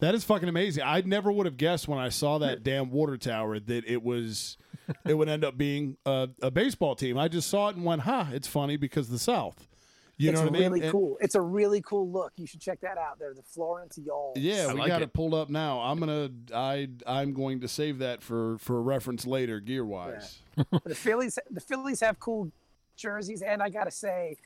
[0.00, 0.82] That is fucking amazing.
[0.84, 4.56] I never would have guessed when I saw that damn water tower that it was
[5.06, 7.16] it would end up being a, a baseball team.
[7.18, 9.66] I just saw it and went, "Ha, it's funny because the South."
[10.16, 10.62] You it's know what I mean?
[10.70, 11.18] really And- cool.
[11.20, 12.32] It's a really cool look.
[12.36, 13.18] You should check that out.
[13.18, 14.32] They're the Florence Y'all.
[14.36, 15.06] Yeah, I we like got it.
[15.06, 15.80] it pulled up now.
[15.80, 20.38] I'm gonna I I'm going to save that for for reference later, gear wise.
[20.84, 22.52] the Phillies the Phillies have cool
[22.96, 24.36] jerseys, and I gotta say,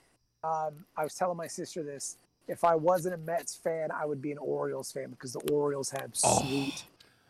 [0.42, 2.16] um, I was telling my sister this.
[2.46, 5.90] if I wasn't a Mets fan, I would be an Orioles fan because the Orioles
[5.90, 6.82] have sweet,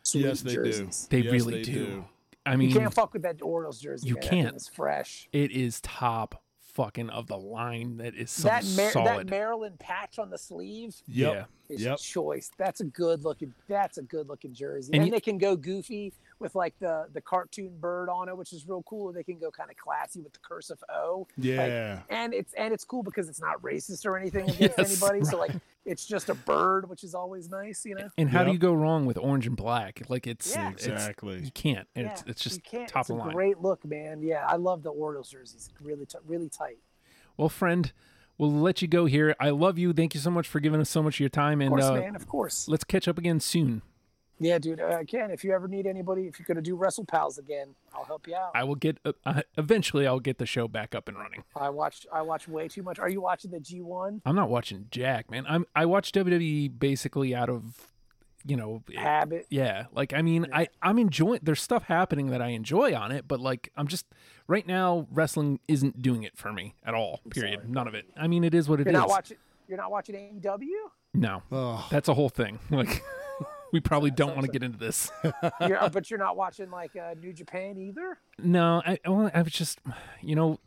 [0.05, 0.65] sweet Yes, they do.
[0.65, 1.09] jerseys.
[1.11, 1.87] They Yes, really they do.
[1.87, 2.05] do.
[2.49, 4.09] I mean, You can't fuck with that Orioles jersey.
[4.09, 4.23] You man.
[4.23, 4.57] Can't.
[4.57, 5.29] It's fresh.
[5.33, 6.43] it is top
[6.75, 7.97] fucking of the line.
[7.97, 9.27] That is some That, Mar- that.
[9.29, 11.49] Maryland patch on the sleeve Yep.
[11.69, 11.99] is Yep.
[11.99, 12.51] choice.
[12.57, 13.53] That's a good looking.
[13.67, 14.91] That's a good looking jersey.
[14.93, 18.37] And And, you- they can go goofy with like the the cartoon bird on it,
[18.37, 19.13] which is real cool.
[19.13, 21.27] They can go kind of classy with the cursive O.
[21.37, 22.01] Like, Yeah.
[22.11, 25.25] and it's and it's cool because it's not racist or anything against Yes, anybody.
[25.25, 25.53] So like
[25.85, 28.09] it's just a bird, which is always nice, you know.
[28.19, 30.03] and how do you go wrong with orange and black?
[30.09, 30.71] Like it's, Yeah.
[30.71, 31.41] it's Exactly.
[31.43, 31.89] you can't.
[31.97, 32.89] Yeah, It's it's just you can't.
[32.89, 33.33] top it's of a line.
[33.33, 34.23] great look, man.
[34.23, 35.71] Yeah, I love the Orioles jerseys.
[35.81, 36.79] Really, t- really tight.
[37.39, 37.91] Well, friend,
[38.37, 39.35] we'll let you go here.
[39.41, 39.93] I love you.
[39.95, 41.85] Thank you so much for giving us so much of your time, Of and course,
[41.85, 42.17] uh, man.
[42.17, 42.69] Of course.
[42.69, 43.81] let's catch up again soon.
[44.41, 44.81] Yeah, dude.
[44.81, 48.05] Uh, again, if you ever need anybody, if you're gonna do Wrestle Pals again, I'll
[48.05, 48.53] help you out.
[48.55, 50.07] I will get uh, uh, eventually.
[50.07, 51.43] I'll get the show back up and running.
[51.57, 52.07] I watched.
[52.13, 52.99] I watch way too much.
[52.99, 55.45] Are you watching the G1 I'm not watching Jack, man.
[55.49, 57.93] I'm I watch WWE basically out of,
[58.47, 59.47] you know, habit?
[59.51, 59.87] yeah.
[59.93, 61.41] Like I mean, I I'm enjoying.
[61.43, 64.07] There's stuff happening that I enjoy on it, but like I'm just
[64.47, 67.21] right now wrestling isn't doing it for me at all.
[67.31, 67.61] Period.
[67.61, 67.71] sorry.
[67.73, 68.07] None of it.
[68.17, 69.01] I mean, it is what it You're is.
[69.01, 69.37] not watching.
[69.67, 70.67] You're not watching AEW.
[71.15, 72.59] no, Oh, that's a whole thing.
[72.71, 73.03] Like
[73.73, 75.11] we probably don't want to get into this.
[75.61, 78.19] You're, uh, but you're not watching like uh, New Japan either.
[78.39, 79.79] No, I well, I was just,
[80.23, 80.59] you know,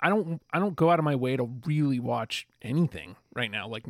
[0.00, 3.68] I don't I don't go out of my way to really watch anything right now,
[3.68, 3.84] like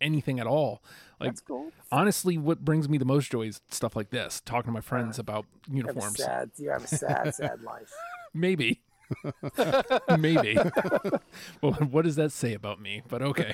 [0.00, 0.82] anything at all.
[1.20, 1.70] Like That's cool.
[1.92, 5.18] honestly, what brings me the most joy is stuff like this, talking to my friends
[5.18, 6.18] about You have a uniforms.
[6.18, 6.50] sad.
[6.56, 7.92] You have a sad, sad life.
[8.32, 8.82] Maybe.
[10.18, 10.56] Maybe.
[11.60, 13.02] well, what does that say about me?
[13.08, 13.52] But okay.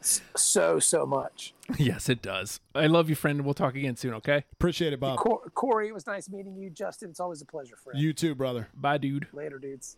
[0.00, 1.54] So so much.
[1.78, 2.60] yes, it does.
[2.74, 3.38] I love you, friend.
[3.38, 4.44] and We'll talk again soon, okay?
[4.52, 5.18] appreciate it, Bob.
[5.18, 6.70] Cor- Corey, it was nice meeting you.
[6.70, 7.98] Justin, it's always a pleasure, friend.
[8.00, 8.68] You too, brother.
[8.74, 9.26] Bye, dude.
[9.32, 9.96] Later, dudes.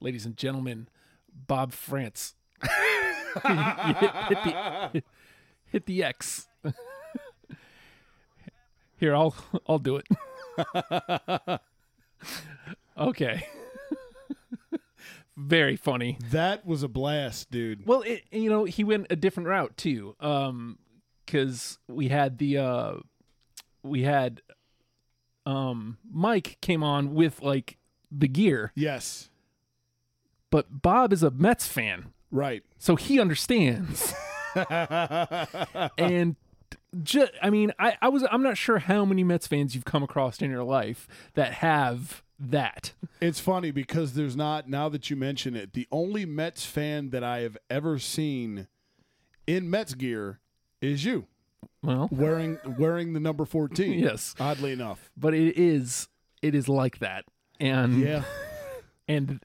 [0.00, 0.88] ladies and gentlemen,
[1.46, 2.34] Bob Frantz.
[2.62, 2.70] hit,
[3.42, 5.02] hit the
[5.66, 6.48] hit the X.
[8.98, 9.34] Here, I'll
[9.66, 10.06] I'll do it.
[12.96, 13.46] okay.
[15.36, 16.18] Very funny.
[16.30, 17.86] That was a blast, dude.
[17.86, 20.14] Well, it, you know, he went a different route too.
[20.20, 20.78] Um,
[21.24, 22.94] because we had the uh,
[23.82, 24.42] we had
[25.46, 27.78] um, Mike came on with like
[28.10, 29.30] the gear, Yes.
[30.50, 32.12] but Bob is a Mets fan.
[32.30, 32.62] Right.
[32.78, 34.14] so he understands
[35.98, 36.36] and
[37.02, 40.02] ju- i mean I, I was i'm not sure how many mets fans you've come
[40.02, 45.16] across in your life that have that It's funny because there's not now that you
[45.16, 48.66] mention it, the only Mets fan that I have ever seen
[49.46, 50.40] in Mets gear
[50.80, 51.26] is you
[51.82, 53.98] well wearing wearing the number 14.
[53.98, 55.10] yes Oddly enough.
[55.16, 56.08] but it is
[56.42, 57.24] it is like that
[57.60, 58.24] and Yeah.
[59.06, 59.40] and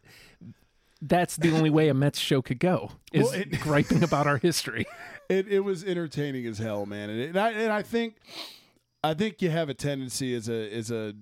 [0.99, 4.37] that's the only way a mets show could go is Well, it- griping about our
[4.37, 4.85] history
[5.29, 7.09] It it was entertaining as hell, man.
[7.11, 8.15] And, it, and I and I think
[9.03, 11.13] I think you have a tendency as a as a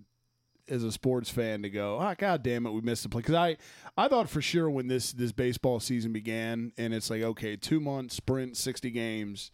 [0.69, 3.21] as a sports fan to go, oh god damn it, we missed the play.
[3.21, 3.57] Because I
[3.97, 7.79] I thought for sure when this this baseball season began, and it's like okay, two
[7.79, 9.51] months sprint, sixty games,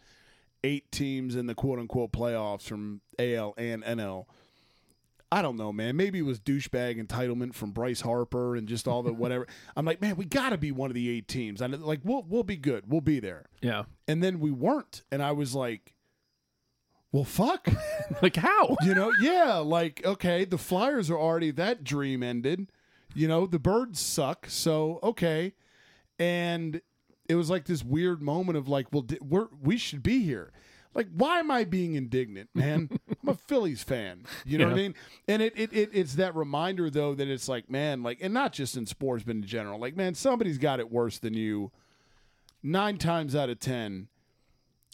[0.63, 4.25] eight teams in the quote unquote playoffs from AL and NL.
[5.33, 5.95] I don't know, man.
[5.95, 9.47] Maybe it was douchebag entitlement from Bryce Harper and just all the whatever.
[9.77, 11.61] I'm like, man, we got to be one of the eight teams.
[11.61, 12.83] I like, we'll we'll be good.
[12.87, 15.93] We'll be there yeah and then we weren't and i was like
[17.11, 17.67] well fuck.
[18.21, 18.75] Like how?
[18.83, 22.67] You know yeah like okay the flyers are already that dream ended.
[23.15, 25.53] You know the birds suck so okay.
[26.19, 26.81] And
[27.27, 30.51] it was like this weird moment of like well we're we should be here.
[30.93, 32.89] Like why am i being indignant man?
[33.23, 34.93] I'm a phillies fan you know what i mean?
[35.27, 38.53] And it, it, it it's that reminder though that it's like man like and not
[38.53, 41.71] just in sports but in general like man somebody's got it worse than you.
[42.61, 44.09] Nine times out of ten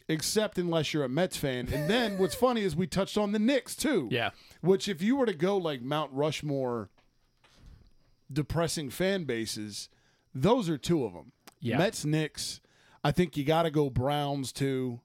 [0.08, 1.68] except unless you're a Mets fan.
[1.72, 4.08] And then what's funny is we touched on the Knicks too.
[4.10, 4.30] yeah
[4.60, 6.88] Which if you were to go like Mount Rushmore
[8.32, 9.88] depressing fan bases,
[10.34, 11.32] those are two of them.
[11.60, 11.78] Yeah.
[11.78, 12.60] Mets, Knicks.
[13.04, 15.00] I think you got to go Browns too,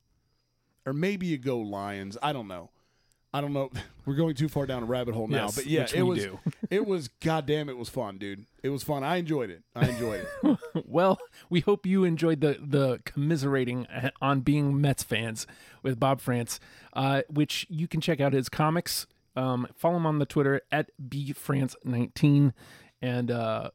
[0.85, 2.17] or maybe you go Lions.
[2.21, 2.71] I don't know.
[3.33, 3.71] I don't know.
[4.05, 6.19] We're going too far down a rabbit hole now, Yes, but yeah, it was.
[6.19, 6.39] do.
[6.69, 7.69] it was goddamn.
[7.69, 8.45] It was fun, dude.
[8.61, 9.03] It was fun.
[9.03, 9.63] I enjoyed it.
[9.75, 10.57] I enjoyed it.
[10.85, 11.19] Well,
[11.49, 13.87] we hope you enjoyed the the commiserating
[14.21, 15.47] on being Mets fans
[15.81, 16.59] with Bob Frantz,
[16.93, 19.07] uh, which you can check out his comics.
[19.35, 22.53] Um, follow him on the Twitter at bfrance19
[23.01, 23.69] and uh,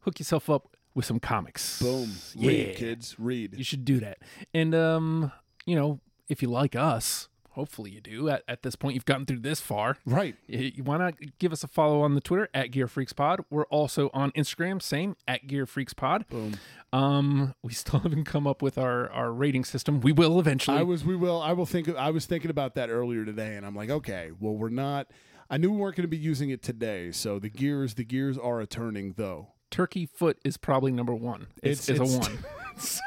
[0.00, 1.80] hook yourself up with some comics.
[1.80, 2.10] Boom.
[2.34, 2.48] Yeah.
[2.48, 3.16] Read, kids.
[3.18, 3.54] Read.
[3.56, 4.18] You should do that.
[4.52, 5.32] And um,
[5.66, 8.28] you know, if you like us, Hopefully you do.
[8.28, 9.96] At, at this point, you've gotten through this far.
[10.04, 10.36] Right.
[10.46, 13.40] You Why not give us a follow on the Twitter at Gear Freaks Pod?
[13.50, 16.26] We're also on Instagram, same at Gear Freaks Pod.
[16.28, 16.54] Boom.
[16.92, 20.00] Um, we still haven't come up with our our rating system.
[20.00, 20.78] We will eventually.
[20.78, 23.64] I was we will I will think I was thinking about that earlier today and
[23.66, 25.08] I'm like, okay, well we're not
[25.50, 28.36] I knew we weren't going to be using it today, so the gears the gears
[28.38, 29.48] are a turning though.
[29.70, 31.48] Turkey foot is probably number one.
[31.62, 32.44] It's, It's- it's, it's- a one.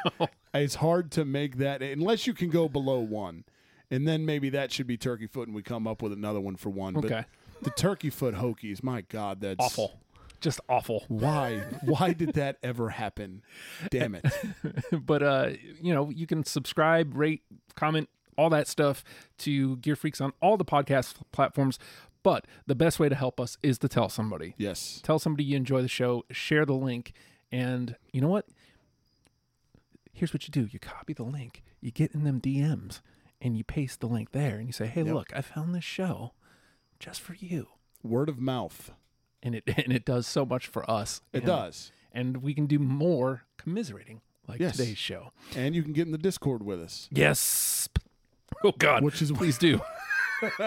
[0.19, 3.43] so It's hard to make that unless you can go below 1.
[3.89, 6.55] And then maybe that should be turkey foot and we come up with another one
[6.55, 6.97] for one.
[6.97, 7.07] Okay.
[7.07, 7.25] But
[7.63, 9.99] the turkey foot Hokies, my god, that's awful,
[10.41, 11.05] just awful.
[11.07, 11.63] Why?
[11.83, 13.43] Why did that ever happen?
[13.89, 14.25] Damn it.
[14.91, 15.49] but uh,
[15.81, 17.43] you know, you can subscribe, rate,
[17.75, 19.03] comment, all that stuff
[19.39, 21.79] to Gear Freaks on all the podcast platforms.
[22.23, 24.53] But the best way to help us is to tell somebody.
[24.57, 24.99] Yes.
[25.03, 27.13] Tell somebody you enjoy the show, share the link,
[27.51, 28.45] and you know what?
[30.13, 33.01] Here's what you do: you copy the link, you get in them DMs,
[33.41, 35.13] and you paste the link there, and you say, "Hey, Yep.
[35.13, 36.33] look, I found this show
[36.99, 37.67] just for you,"
[38.03, 38.91] Word of mouth.
[39.43, 41.21] and it and it does so much for us.
[41.33, 41.91] It and, does.
[42.11, 44.77] and we can do more commiserating like Yes.
[44.77, 45.31] today's show.
[45.55, 47.07] And you can get in the Discord with us.
[47.11, 47.87] Yes.
[48.63, 49.03] Oh God.
[49.03, 49.81] Which is- please do.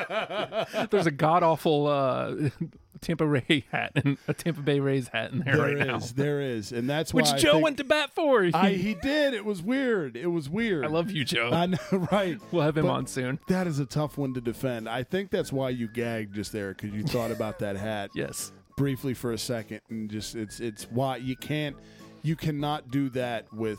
[0.91, 2.51] There's a god awful uh,
[3.01, 5.86] Tampa Ray hat and a Tampa Bay Rays hat in there, There right is,
[6.16, 8.48] now, there is, and that's which Joe went to bat for.
[8.55, 9.35] I he did.
[9.35, 10.16] It was weird.
[10.16, 10.85] It was weird.
[10.85, 11.51] I love you, Joe.
[11.52, 11.78] I know,
[12.12, 12.39] right?
[12.52, 13.39] we'll have him but- on soon.
[13.48, 14.89] That is a tough one to defend.
[14.89, 18.52] I think that's why you gagged just there because you thought about that hat Yes.
[18.77, 21.77] briefly for a second, and just it's it's why you can't
[22.22, 23.78] you cannot do that with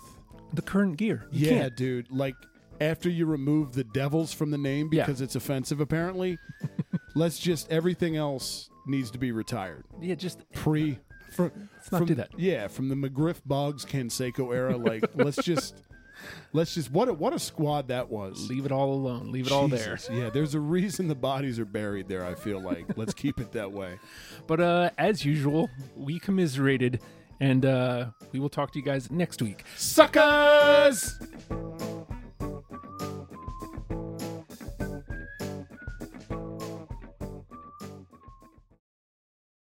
[0.53, 1.27] The current gear.
[1.31, 1.77] You yeah, can't.
[1.77, 2.11] dude.
[2.11, 2.35] Like
[2.79, 5.05] after you remove the devils from the name Yeah.
[5.05, 6.39] because it's offensive, apparently.
[7.13, 10.97] let's just everything else needs to be retired Yeah, just pre.
[11.31, 12.29] For, Let's not from- do that.
[12.37, 15.81] Yeah, from the McGriff Boggs Canseco era, like let's just
[16.51, 18.49] let's just what a, what a squad that was.
[18.49, 19.31] leave it all alone.
[19.31, 19.97] Leave it all there.
[20.11, 22.25] Yeah, there's a reason the bodies are buried there.
[22.25, 23.97] I feel like let's keep it that way.
[24.47, 26.99] But uh, as usual, we commiserated,
[27.39, 29.63] and uh, we will talk to you guys next week.
[29.77, 31.17] Suckers.